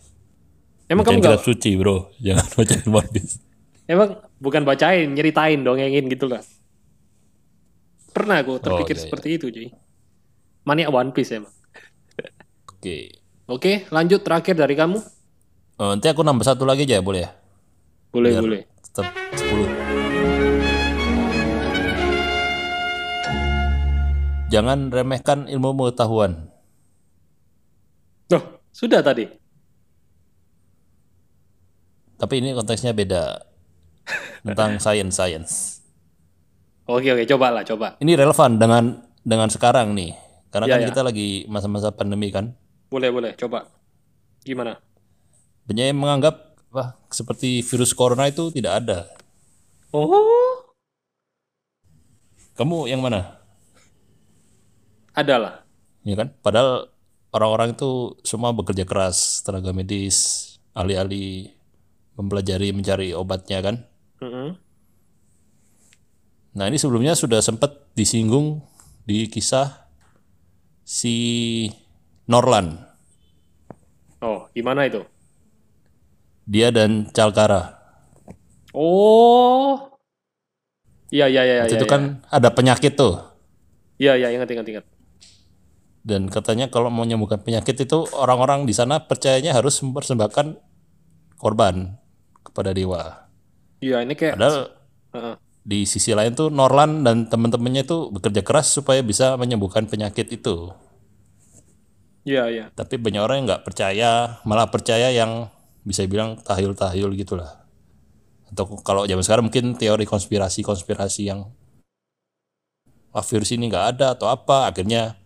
Emang 0.90 1.06
kamu 1.06 1.18
Bacain 1.18 1.22
nggak 1.22 1.38
kitab 1.38 1.46
suci 1.46 1.70
bro, 1.78 1.96
jangan 2.18 2.46
bacain 2.58 2.86
One 2.90 3.10
Piece. 3.14 3.34
Emang 3.86 4.08
bukan 4.38 4.62
bacain, 4.66 5.08
nyeritain, 5.10 5.58
dongengin 5.62 6.06
gitu 6.10 6.26
lah. 6.30 6.42
Pernah 8.12 8.44
aku 8.44 8.60
terpikir 8.60 8.94
iya, 8.94 9.00
iya. 9.00 9.04
seperti 9.08 9.28
itu, 9.40 9.46
cuy. 9.48 9.68
Maniak 10.66 10.90
One 10.90 11.10
Piece 11.14 11.32
emang. 11.38 11.54
Oke. 12.68 13.21
Oke, 13.52 13.84
lanjut 13.92 14.24
terakhir 14.24 14.56
dari 14.56 14.72
kamu. 14.72 14.96
Eh, 15.76 15.88
nanti 15.92 16.08
aku 16.08 16.24
nambah 16.24 16.40
satu 16.40 16.64
lagi 16.64 16.88
aja 16.88 17.04
boleh 17.04 17.28
ya? 17.28 17.30
Boleh, 18.08 18.32
Biar 18.32 18.40
boleh. 18.40 18.60
Tetap 18.80 19.04
10. 19.36 19.68
Jangan 24.48 24.88
remehkan 24.88 25.48
ilmu 25.48 25.76
pengetahuan. 25.76 26.48
Loh, 28.28 28.44
sudah 28.72 29.04
tadi. 29.04 29.28
Tapi 32.16 32.34
ini 32.40 32.56
konteksnya 32.56 32.96
beda. 32.96 33.36
Tentang 34.44 34.76
science 34.84 35.12
science. 35.12 35.52
Oke, 36.88 37.12
oke, 37.12 37.28
coba 37.28 37.52
lah, 37.52 37.64
coba. 37.68 38.00
Ini 38.00 38.16
relevan 38.16 38.56
dengan 38.56 38.84
dengan 39.20 39.52
sekarang 39.52 39.92
nih. 39.92 40.16
Karena 40.48 40.66
Ya, 40.68 40.72
kan 40.76 40.80
ya. 40.84 40.88
kita 40.88 41.00
lagi 41.04 41.28
masa-masa 41.48 41.92
pandemi 41.92 42.32
kan. 42.32 42.56
Boleh, 42.92 43.08
boleh, 43.08 43.32
coba. 43.40 43.72
Gimana? 44.44 44.76
Banyak 45.64 45.86
yang 45.88 45.96
menganggap 45.96 46.60
wah 46.68 46.92
seperti 47.08 47.64
virus 47.64 47.96
corona 47.96 48.28
itu 48.28 48.52
tidak 48.52 48.84
ada. 48.84 48.98
Oh, 49.96 50.60
Kamu 52.52 52.84
yang 52.84 53.00
mana? 53.00 53.40
adalah. 55.12 55.64
Ya 56.08 56.16
kan? 56.16 56.32
Padahal 56.40 56.88
orang-orang 57.36 57.76
itu 57.76 58.16
semua 58.24 58.52
bekerja 58.56 58.88
keras, 58.88 59.44
tenaga 59.44 59.72
medis, 59.76 60.48
ahli-ahli 60.72 61.52
mempelajari 62.16 62.72
mencari 62.72 63.12
obatnya 63.12 63.60
kan. 63.60 63.76
Mm-mm. 64.24 64.56
Nah 66.56 66.64
ini 66.68 66.80
sebelumnya 66.80 67.12
sudah 67.12 67.44
sempat 67.44 67.92
disinggung 67.92 68.64
di 69.04 69.28
kisah 69.28 69.88
si 70.84 71.68
Norlan. 72.26 72.78
Oh, 74.22 74.46
gimana 74.54 74.86
itu? 74.86 75.02
Dia 76.46 76.70
dan 76.70 77.10
Calcara. 77.10 77.82
Oh. 78.70 79.98
Iya, 81.12 81.28
iya, 81.28 81.42
iya. 81.44 81.54
Iya, 81.66 81.76
itu 81.76 81.84
iya. 81.86 81.92
kan 81.92 82.02
ada 82.30 82.48
penyakit 82.54 82.94
tuh. 82.94 83.18
Iya, 83.98 84.16
iya, 84.16 84.30
ingat, 84.32 84.48
ingat, 84.48 84.66
ingat. 84.66 84.84
Dan 86.02 86.26
katanya 86.26 86.66
kalau 86.66 86.90
mau 86.90 87.06
menyembuhkan 87.06 87.38
penyakit 87.42 87.78
itu 87.78 87.98
orang-orang 88.14 88.66
di 88.66 88.74
sana 88.74 89.06
percayanya 89.06 89.54
harus 89.54 89.78
mempersembahkan 89.82 90.58
korban 91.38 91.94
kepada 92.42 92.74
dewa. 92.74 93.30
Iya, 93.78 94.02
ini 94.02 94.14
kayak... 94.18 94.34
Padahal 94.34 94.58
Heeh. 95.14 95.34
di 95.62 95.86
sisi 95.86 96.10
lain 96.10 96.34
tuh 96.34 96.50
Norlan 96.50 97.06
dan 97.06 97.30
teman-temannya 97.30 97.86
itu 97.86 98.10
bekerja 98.10 98.42
keras 98.42 98.70
supaya 98.70 98.98
bisa 99.02 99.38
menyembuhkan 99.38 99.86
penyakit 99.86 100.30
itu. 100.34 100.74
Iya, 102.22 102.46
iya. 102.50 102.64
Tapi 102.70 102.98
banyak 103.02 103.22
orang 103.22 103.36
yang 103.42 103.46
nggak 103.50 103.64
percaya, 103.66 104.38
malah 104.46 104.70
percaya 104.70 105.10
yang 105.10 105.50
bisa 105.82 106.06
bilang 106.06 106.38
tahayul-tahayul 106.38 107.10
gitulah. 107.18 107.66
Atau 108.46 108.78
kalau 108.86 109.02
zaman 109.08 109.26
sekarang 109.26 109.50
mungkin 109.50 109.74
teori 109.74 110.06
konspirasi-konspirasi 110.06 111.22
yang 111.26 111.50
ah, 113.10 113.24
virus 113.26 113.50
ini 113.50 113.66
nggak 113.66 113.86
ada 113.98 114.14
atau 114.14 114.30
apa, 114.30 114.70
akhirnya 114.70 115.18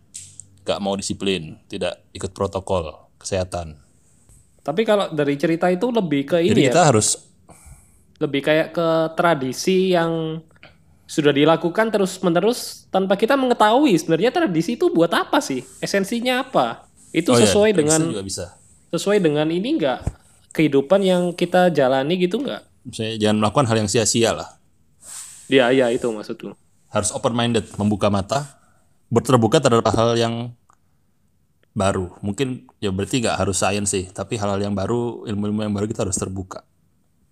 nggak 0.65 0.79
mau 0.81 0.97
disiplin, 0.97 1.61
tidak 1.69 2.01
ikut 2.17 2.33
protokol 2.33 3.13
kesehatan. 3.21 3.77
Tapi 4.65 4.81
kalau 4.83 5.13
dari 5.13 5.37
cerita 5.39 5.69
itu 5.69 5.93
lebih 5.93 6.27
ke 6.27 6.37
Jadi 6.43 6.51
ini 6.51 6.61
ya, 6.67 6.73
kita 6.73 6.81
harus 6.91 7.07
lebih 8.17 8.41
kayak 8.41 8.73
ke 8.73 8.89
tradisi 9.13 9.93
yang 9.93 10.41
sudah 11.07 11.31
dilakukan 11.31 11.87
terus-menerus 11.87 12.89
tanpa 12.91 13.15
kita 13.15 13.39
mengetahui 13.39 13.95
sebenarnya 13.95 14.33
tradisi 14.33 14.75
itu 14.75 14.91
buat 14.91 15.13
apa 15.13 15.39
sih? 15.39 15.63
Esensinya 15.79 16.43
apa? 16.43 16.86
Itu 17.09 17.31
Oh 17.31 17.37
iya, 17.37 17.45
sesuai 17.45 17.69
tradisi 17.71 17.79
dengan 17.93 18.01
juga 18.11 18.23
bisa. 18.23 18.45
sesuai 18.89 19.17
dengan 19.19 19.47
ini 19.47 19.75
enggak? 19.75 19.99
Kehidupan 20.51 21.01
yang 21.01 21.23
kita 21.31 21.69
jalani 21.69 22.17
gitu 22.17 22.41
enggak? 22.41 22.65
Misalnya 22.81 23.15
jangan 23.19 23.37
melakukan 23.39 23.65
hal 23.67 23.77
yang 23.77 23.89
sia-sia 23.89 24.31
lah. 24.31 24.49
Ya, 25.47 25.71
ya 25.71 25.87
itu 25.89 26.07
maksudku. 26.07 26.55
Harus 26.87 27.11
open 27.11 27.31
minded, 27.31 27.67
membuka 27.75 28.07
mata, 28.07 28.57
berterbuka 29.07 29.59
terhadap 29.59 29.91
hal 29.91 30.15
yang 30.15 30.51
baru. 31.71 32.09
Mungkin 32.19 32.67
ya 32.79 32.89
berarti 32.89 33.21
nggak 33.21 33.37
harus 33.37 33.59
sains 33.59 33.87
sih, 33.87 34.07
tapi 34.09 34.35
hal-hal 34.35 34.59
yang 34.59 34.73
baru, 34.73 35.23
ilmu-ilmu 35.25 35.61
yang 35.61 35.73
baru 35.73 35.85
kita 35.85 36.03
harus 36.03 36.17
terbuka. 36.17 36.63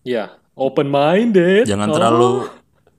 Ya, 0.06 0.32
open 0.54 0.88
minded. 0.88 1.66
Jangan 1.66 1.88
Oh. 1.90 1.96
terlalu 1.96 2.32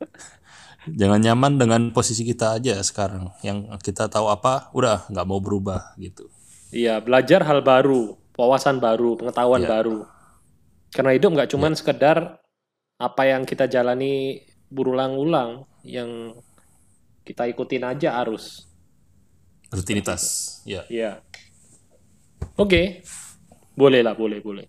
jangan 1.01 1.20
nyaman 1.22 1.53
dengan 1.57 1.81
posisi 1.91 2.22
kita 2.22 2.59
aja 2.59 2.77
sekarang. 2.83 3.31
Yang 3.41 3.79
kita 3.83 4.07
tahu 4.07 4.27
apa, 4.27 4.70
udah 4.72 5.07
nggak 5.07 5.27
mau 5.27 5.39
berubah 5.39 5.95
gitu. 5.97 6.27
Iya, 6.77 7.01
belajar 7.01 7.41
hal 7.41 7.64
baru, 7.64 8.20
wawasan 8.37 8.77
baru, 8.85 9.16
pengetahuan 9.16 9.64
Iya. 9.64 9.70
baru. 9.72 9.99
Karena 10.93 11.16
hidup 11.16 11.33
nggak 11.33 11.51
cuman 11.57 11.72
sekedar 11.72 12.37
apa 13.01 13.22
yang 13.24 13.49
kita 13.49 13.64
jalani 13.64 14.45
berulang-ulang, 14.68 15.64
yang 15.89 16.37
kita 17.24 17.49
ikutin 17.49 17.81
aja 17.81 18.20
arus. 18.20 18.68
Rutinitas, 19.72 20.61
ya. 20.68 20.85
Iya. 20.93 21.24
Oke, 22.61 23.01
boleh 23.72 24.05
lah, 24.05 24.12
boleh, 24.12 24.45
boleh. 24.45 24.68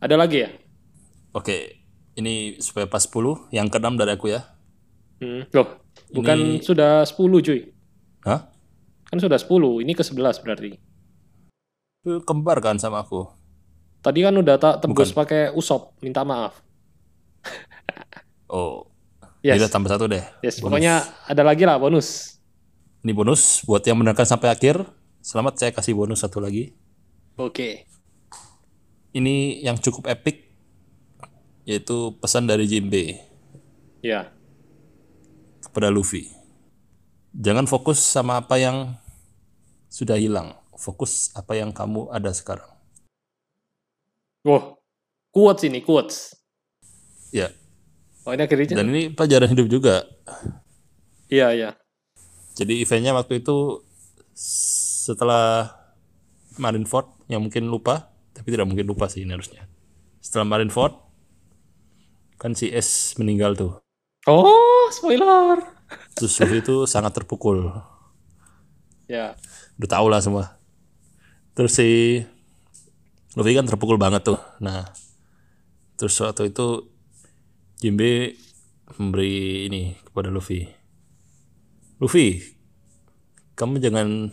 Ada 0.00 0.20
lagi 0.20 0.44
ya? 0.44 0.52
Oke, 1.32 1.80
ini 2.20 2.60
supaya 2.60 2.84
pas 2.84 3.00
10, 3.04 3.48
yang 3.56 3.72
keenam 3.72 3.96
dari 3.96 4.12
aku 4.12 4.28
ya. 4.28 4.44
Hmm. 5.20 5.48
Loh, 5.48 5.80
bukan 6.12 6.60
sudah 6.60 7.08
10 7.08 7.40
cuy. 7.40 7.72
Hah? 8.28 8.52
Kan 9.08 9.16
sudah 9.16 9.40
10, 9.40 9.80
ini 9.80 9.96
ke 9.96 10.04
11 10.04 10.44
berarti. 10.44 10.76
Itu 12.06 12.22
kembar 12.22 12.62
kan 12.62 12.78
sama 12.78 13.02
aku. 13.02 13.26
Tadi 13.98 14.22
kan 14.22 14.30
udah 14.30 14.54
tak 14.62 14.78
tebus 14.78 15.10
pakai 15.10 15.50
usop, 15.50 15.90
minta 15.98 16.22
maaf. 16.22 16.54
Oh, 18.46 18.86
Yes. 19.42 19.58
Jadi 19.58 19.74
tambah 19.74 19.90
satu 19.90 20.06
deh. 20.06 20.22
Yes, 20.38 20.58
Bonus. 20.58 20.70
pokoknya 20.70 20.94
ada 21.26 21.42
lagi 21.42 21.66
lah 21.66 21.78
bonus. 21.78 22.38
Ini 23.02 23.10
bonus 23.10 23.62
buat 23.62 23.82
yang 23.82 23.98
mendengarkan 23.98 24.26
sampai 24.26 24.50
akhir. 24.50 24.86
Selamat 25.18 25.58
saya 25.58 25.70
kasih 25.74 25.94
bonus 25.94 26.22
satu 26.22 26.38
lagi. 26.38 26.74
Oke. 27.38 27.86
Ini 29.10 29.62
yang 29.62 29.78
cukup 29.78 30.06
epic 30.06 30.46
yaitu 31.62 32.14
pesan 32.22 32.46
dari 32.46 32.70
Jinbe 32.70 33.18
Ya. 33.98 34.30
kepada 35.62 35.90
Luffy. 35.90 36.30
Jangan 37.34 37.66
fokus 37.66 37.98
sama 37.98 38.38
apa 38.38 38.58
yang 38.58 38.94
sudah 39.90 40.18
hilang. 40.18 40.54
Fokus 40.76 41.32
apa 41.32 41.56
yang 41.56 41.72
kamu 41.72 42.12
ada 42.12 42.30
sekarang. 42.36 42.68
Wah, 44.44 44.76
quotes 45.32 45.66
ini, 45.66 45.82
quotes. 45.82 46.36
Ya, 47.34 47.50
Oh, 48.26 48.34
ini 48.34 48.42
akhirnya. 48.42 48.74
dan 48.74 48.90
ini 48.90 49.14
pelajaran 49.14 49.50
hidup 49.54 49.70
juga. 49.70 50.02
Iya, 51.30 51.54
iya. 51.54 51.70
Jadi 52.58 52.82
eventnya 52.82 53.14
waktu 53.14 53.38
itu 53.38 53.86
setelah 54.34 55.70
Marineford 56.58 57.06
yang 57.30 57.46
mungkin 57.46 57.70
lupa, 57.70 58.10
tapi 58.34 58.50
tidak 58.50 58.66
mungkin 58.66 58.82
lupa 58.82 59.06
sih 59.06 59.22
ini 59.22 59.30
harusnya. 59.30 59.70
Setelah 60.18 60.42
Marineford 60.42 60.98
kan 62.34 62.58
si 62.58 62.66
S 62.74 63.14
meninggal 63.14 63.54
tuh. 63.54 63.78
Oh, 64.26 64.90
spoiler. 64.90 65.62
Terus 66.18 66.34
itu 66.50 66.82
sangat 66.90 67.14
terpukul. 67.14 67.70
Ya. 69.06 69.38
Udah 69.78 69.90
tau 70.02 70.10
lah 70.10 70.18
semua. 70.18 70.55
Terus 71.56 71.72
si 71.72 72.20
Luffy 73.36 73.52
kan 73.56 73.68
terpukul 73.68 74.00
banget 74.00 74.22
tuh. 74.28 74.40
Nah, 74.64 74.88
terus 75.96 76.16
waktu 76.20 76.52
itu 76.52 76.88
Jinbe 77.76 78.36
memberi 78.96 79.68
ini 79.68 79.82
kepada 80.00 80.32
Luffy. 80.32 80.64
Luffy, 82.00 82.40
kamu 83.56 83.80
jangan 83.80 84.32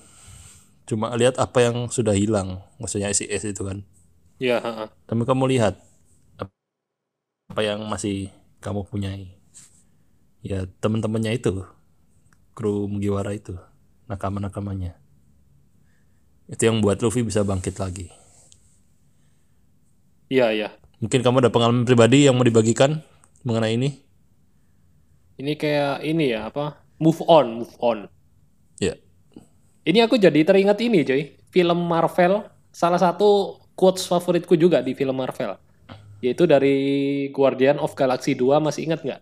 cuma 0.84 1.16
lihat 1.16 1.40
apa 1.40 1.64
yang 1.64 1.88
sudah 1.92 2.16
hilang. 2.16 2.64
Maksudnya 2.80 3.12
si 3.16 3.28
S 3.28 3.44
itu 3.48 3.64
kan. 3.64 3.84
Ya, 4.40 4.60
ha-ha. 4.60 4.92
Tapi 5.08 5.24
kamu 5.24 5.44
lihat 5.56 5.80
ap- 6.40 6.52
apa 7.52 7.62
yang 7.64 7.84
masih 7.88 8.32
kamu 8.64 8.84
punyai. 8.88 9.36
Ya 10.44 10.68
teman-temannya 10.84 11.40
itu, 11.40 11.64
kru 12.56 12.88
Mugiwara 12.92 13.32
itu, 13.36 13.56
nakama-nakamanya. 14.12 15.03
Itu 16.48 16.68
yang 16.68 16.84
buat 16.84 17.00
Luffy 17.00 17.24
bisa 17.24 17.46
bangkit 17.46 17.80
lagi. 17.80 18.12
Iya, 20.28 20.48
iya. 20.52 20.70
Mungkin 21.00 21.20
kamu 21.20 21.44
ada 21.44 21.52
pengalaman 21.52 21.86
pribadi 21.86 22.26
yang 22.28 22.36
mau 22.36 22.48
dibagikan 22.48 23.04
mengenai 23.44 23.76
ini? 23.76 23.90
Ini 25.38 25.54
kayak 25.60 26.04
ini 26.04 26.32
ya, 26.34 26.48
apa? 26.50 26.80
Move 26.98 27.22
on, 27.28 27.64
move 27.64 27.76
on. 27.84 28.08
Ya, 28.80 28.96
Ini 29.84 30.08
aku 30.08 30.16
jadi 30.16 30.48
teringat 30.48 30.80
ini, 30.80 31.04
coy. 31.04 31.36
Film 31.52 31.80
Marvel, 31.86 32.48
salah 32.72 32.98
satu 32.98 33.60
quotes 33.76 34.08
favoritku 34.08 34.56
juga 34.56 34.80
di 34.80 34.96
film 34.96 35.20
Marvel. 35.20 35.60
Yaitu 36.24 36.48
dari 36.48 37.28
Guardian 37.36 37.84
of 37.84 37.94
Galaxy 37.94 38.34
2, 38.34 38.64
masih 38.64 38.88
ingat 38.88 39.04
nggak? 39.04 39.22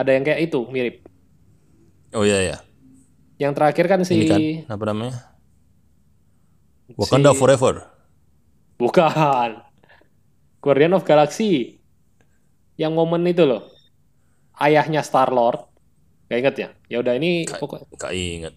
Ada 0.00 0.10
yang 0.16 0.24
kayak 0.24 0.40
itu, 0.48 0.60
mirip. 0.72 1.04
oh 2.16 2.24
iya 2.24 2.40
ya. 2.42 2.56
Yang 3.36 3.52
terakhir 3.60 3.84
kan 3.86 4.00
si... 4.02 4.16
Ini 4.16 4.26
kan 4.26 4.40
apa 4.72 4.84
namanya? 4.88 5.29
Wakanda 6.96 7.30
Forever. 7.32 7.86
Bukan. 8.76 9.50
Guardian 10.60 10.94
of 10.94 11.04
Galaxy. 11.04 11.78
Yang 12.74 12.92
momen 12.94 13.22
itu 13.24 13.44
loh. 13.44 13.68
Ayahnya 14.56 15.00
Star-Lord. 15.00 15.68
Gak 16.26 16.38
inget 16.38 16.54
ya? 16.56 16.68
Ya 16.86 16.96
udah 17.00 17.14
ini 17.14 17.44
pokok- 17.44 17.90
Gak 17.96 18.14
inget. 18.14 18.54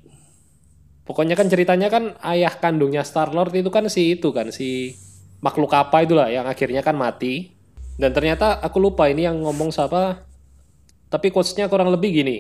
pokoknya 1.03 1.35
kan 1.35 1.51
ceritanya 1.51 1.91
kan 1.91 2.15
ayah 2.23 2.55
kandungnya 2.55 3.03
Star-Lord 3.03 3.51
itu 3.51 3.67
kan 3.67 3.91
si 3.91 4.15
itu 4.15 4.31
kan 4.31 4.55
si 4.55 4.95
makhluk 5.43 5.75
apa 5.75 5.99
itulah 5.99 6.31
yang 6.31 6.47
akhirnya 6.47 6.79
kan 6.79 6.95
mati. 6.95 7.51
Dan 7.99 8.15
ternyata 8.15 8.57
aku 8.57 8.79
lupa 8.79 9.11
ini 9.11 9.27
yang 9.27 9.43
ngomong 9.43 9.69
siapa. 9.69 10.23
Tapi 11.11 11.27
quotes-nya 11.29 11.67
kurang 11.67 11.91
lebih 11.91 12.23
gini. 12.23 12.37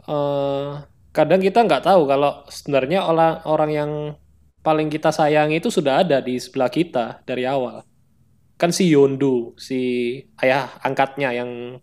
eh 0.00 0.70
kadang 1.12 1.42
kita 1.42 1.60
nggak 1.60 1.84
tahu 1.84 2.06
kalau 2.06 2.46
sebenarnya 2.48 3.04
orang 3.04 3.42
orang 3.44 3.70
yang 3.70 3.90
paling 4.60 4.92
kita 4.92 5.08
sayangi 5.12 5.60
itu 5.60 5.72
sudah 5.72 6.04
ada 6.04 6.20
di 6.20 6.36
sebelah 6.36 6.68
kita 6.68 7.24
dari 7.24 7.48
awal. 7.48 7.84
Kan 8.60 8.76
si 8.76 8.92
Yondu, 8.92 9.56
si 9.56 9.80
ayah 10.44 10.68
angkatnya 10.84 11.32
yang 11.32 11.80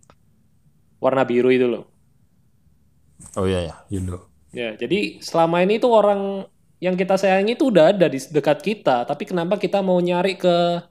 warna 1.01 1.25
biru 1.25 1.49
itu 1.49 1.65
loh. 1.65 1.89
Oh 3.33 3.49
iya 3.49 3.65
ya, 3.65 3.75
Yundo. 3.89 4.29
Ya, 4.53 4.73
jadi 4.77 5.21
selama 5.21 5.61
ini 5.65 5.81
tuh 5.81 5.93
orang 5.93 6.45
yang 6.77 6.93
kita 6.93 7.17
sayangi 7.17 7.57
itu 7.57 7.73
udah 7.73 7.93
ada 7.93 8.05
di 8.05 8.21
dekat 8.21 8.61
kita, 8.61 9.05
tapi 9.05 9.25
kenapa 9.25 9.57
kita 9.57 9.81
mau 9.81 9.97
nyari 9.97 10.37
ke 10.37 10.85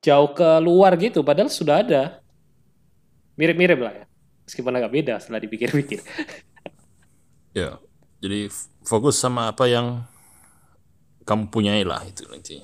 jauh 0.00 0.32
ke 0.32 0.48
luar 0.64 0.96
gitu, 0.96 1.20
padahal 1.20 1.52
sudah 1.52 1.84
ada. 1.84 2.24
Mirip-mirip 3.36 3.80
lah 3.80 3.92
ya. 3.92 4.04
Meskipun 4.48 4.72
agak 4.76 4.92
beda 4.92 5.14
setelah 5.20 5.40
dipikir-pikir. 5.40 6.00
Ya, 7.52 7.76
jadi 8.24 8.48
fokus 8.80 9.20
sama 9.20 9.52
apa 9.52 9.68
yang 9.68 10.04
kamu 11.22 11.48
punyai 11.48 11.82
lah 11.86 12.02
itu 12.06 12.26
nanti. 12.26 12.58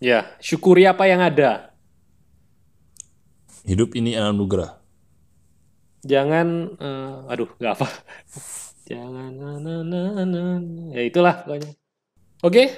Ya, 0.00 0.32
syukuri 0.40 0.88
apa 0.88 1.04
yang 1.04 1.20
ada. 1.20 1.76
Hidup 3.68 3.92
ini 3.92 4.16
anugerah. 4.16 4.80
Jangan, 6.00 6.48
eh, 6.80 7.14
aduh, 7.28 7.50
nggak 7.60 7.74
apa. 7.76 7.88
Jangan, 8.90 9.30
na, 9.36 9.50
na, 9.60 9.74
na, 9.84 10.24
na. 10.24 10.42
ya 10.96 11.02
itulah 11.04 11.44
pokoknya. 11.44 11.70
Oke, 12.40 12.72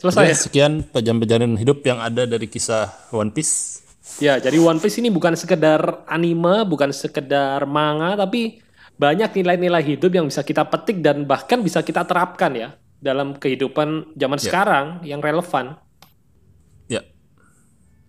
selesai 0.00 0.32
Oke, 0.32 0.34
sekian 0.48 0.82
pelajaran-pelajaran 0.88 1.54
hidup 1.60 1.84
yang 1.84 2.00
ada 2.00 2.24
dari 2.24 2.48
kisah 2.48 2.90
One 3.12 3.30
Piece. 3.30 3.84
Ya, 4.18 4.40
jadi 4.40 4.58
One 4.58 4.80
Piece 4.80 4.98
ini 4.98 5.12
bukan 5.12 5.36
sekedar 5.36 6.08
anime, 6.08 6.64
bukan 6.66 6.90
sekedar 6.90 7.62
manga, 7.68 8.16
tapi 8.16 8.64
banyak 8.96 9.30
nilai-nilai 9.38 9.84
hidup 9.84 10.10
yang 10.10 10.26
bisa 10.26 10.40
kita 10.42 10.64
petik 10.66 11.04
dan 11.04 11.28
bahkan 11.28 11.60
bisa 11.60 11.84
kita 11.84 12.02
terapkan 12.08 12.50
ya 12.56 12.74
dalam 13.02 13.34
kehidupan 13.34 14.14
zaman 14.14 14.38
Ya. 14.38 14.44
sekarang 14.46 14.86
yang 15.02 15.18
relevan. 15.18 15.74
Ya, 16.86 17.02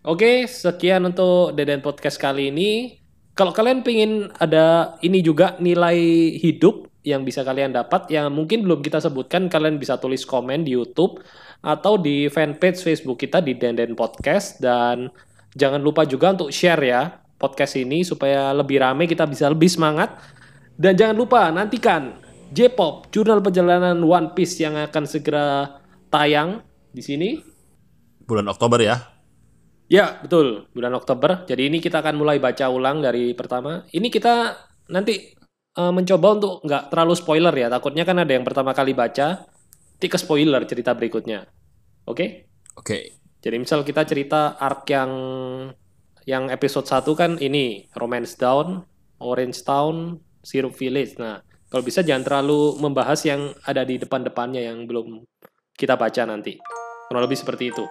Oke, 0.05 0.45
sekian 0.45 1.01
untuk 1.03 1.57
Deden 1.57 1.81
Podcast 1.81 2.21
kali 2.21 2.53
ini. 2.53 3.01
Kalau 3.33 3.49
kalian 3.49 3.81
pengen 3.81 4.29
ada 4.37 4.95
ini 5.01 5.25
juga 5.25 5.57
nilai 5.57 5.97
hidup 6.37 6.85
yang 7.01 7.25
bisa 7.25 7.41
kalian 7.41 7.73
dapat, 7.73 8.07
yang 8.13 8.29
mungkin 8.29 8.61
belum 8.63 8.85
kita 8.85 9.01
sebutkan, 9.01 9.49
kalian 9.49 9.81
bisa 9.81 9.97
tulis 9.97 10.23
komen 10.23 10.63
di 10.63 10.77
YouTube 10.77 11.19
atau 11.59 11.97
di 11.97 12.29
fanpage 12.29 12.79
Facebook 12.85 13.17
kita 13.19 13.41
di 13.41 13.57
Denden 13.57 13.97
Podcast. 13.97 14.61
Dan 14.61 15.09
jangan 15.57 15.81
lupa 15.81 16.05
juga 16.05 16.31
untuk 16.37 16.53
share 16.53 16.83
ya 16.85 17.01
podcast 17.35 17.75
ini 17.75 18.07
supaya 18.07 18.55
lebih 18.55 18.79
rame, 18.79 19.03
kita 19.03 19.27
bisa 19.27 19.51
lebih 19.51 19.67
semangat. 19.67 20.15
Dan 20.79 20.95
jangan 20.95 21.15
lupa 21.17 21.51
nantikan 21.51 22.22
J-Pop, 22.53 23.09
jurnal 23.09 23.41
perjalanan 23.41 23.97
One 24.05 24.37
Piece 24.37 24.61
yang 24.61 24.77
akan 24.77 25.09
segera 25.09 25.81
tayang 26.13 26.61
di 26.93 27.01
sini. 27.01 27.29
bulan 28.23 28.45
Oktober 28.47 28.79
ya. 28.79 29.13
Ya, 29.89 30.21
betul. 30.21 30.69
Bulan 30.71 30.93
Oktober. 30.95 31.43
Jadi 31.49 31.67
ini 31.67 31.83
kita 31.83 31.99
akan 31.99 32.15
mulai 32.15 32.37
baca 32.37 32.69
ulang 32.69 33.01
dari 33.03 33.33
pertama. 33.33 33.83
Ini 33.89 34.07
kita 34.07 34.53
nanti 34.93 35.33
eh, 35.75 35.91
mencoba 35.91 36.27
untuk 36.39 36.53
nggak 36.63 36.93
terlalu 36.93 37.13
spoiler 37.17 37.51
ya. 37.57 37.67
Takutnya 37.73 38.05
kan 38.05 38.21
ada 38.21 38.31
yang 38.31 38.45
pertama 38.45 38.71
kali 38.71 38.93
baca, 38.93 39.43
nanti 39.97 40.07
ke 40.07 40.17
spoiler 40.21 40.61
cerita 40.69 40.93
berikutnya. 40.93 41.49
Oke? 42.05 42.47
Oke. 42.77 43.17
Jadi 43.43 43.55
misal 43.59 43.83
kita 43.83 44.07
cerita 44.07 44.55
arc 44.55 44.87
yang 44.87 45.11
yang 46.23 46.47
episode 46.47 46.87
1 46.87 47.03
kan 47.19 47.31
ini 47.43 47.91
Romance 47.97 48.39
Down, 48.39 48.87
Orange 49.19 49.67
Town, 49.67 50.21
Syrup 50.39 50.79
Village. 50.79 51.19
Nah, 51.19 51.43
kalau 51.73 51.81
bisa 51.81 52.05
jangan 52.05 52.21
terlalu 52.21 52.77
membahas 52.77 53.17
yang 53.25 53.49
ada 53.65 53.81
di 53.81 53.97
depan-depannya 53.97 54.61
yang 54.61 54.85
belum 54.85 55.25
kita 55.73 55.97
baca 55.97 56.21
nanti. 56.29 56.61
Kurang 57.09 57.25
lebih 57.25 57.33
seperti 57.33 57.73
itu. 57.73 57.81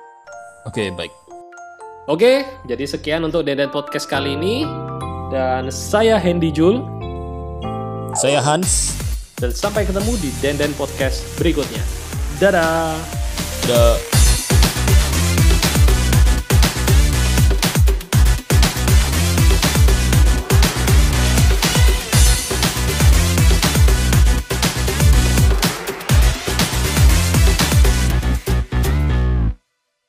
Oke, 0.63 0.95
baik. 0.95 1.11
Oke, 2.07 2.47
jadi 2.71 2.87
sekian 2.87 3.27
untuk 3.27 3.43
Denden 3.43 3.75
Podcast 3.75 4.07
kali 4.07 4.39
ini. 4.39 4.63
Dan 5.35 5.67
saya 5.75 6.15
Hendy 6.23 6.55
Jul. 6.55 6.79
Saya 8.15 8.39
Hans. 8.39 8.95
Dan 9.43 9.51
sampai 9.51 9.83
ketemu 9.83 10.15
di 10.23 10.31
Denden 10.39 10.71
Podcast 10.79 11.27
berikutnya. 11.35 11.83
Dadah! 12.39 12.95
The 13.67 14.12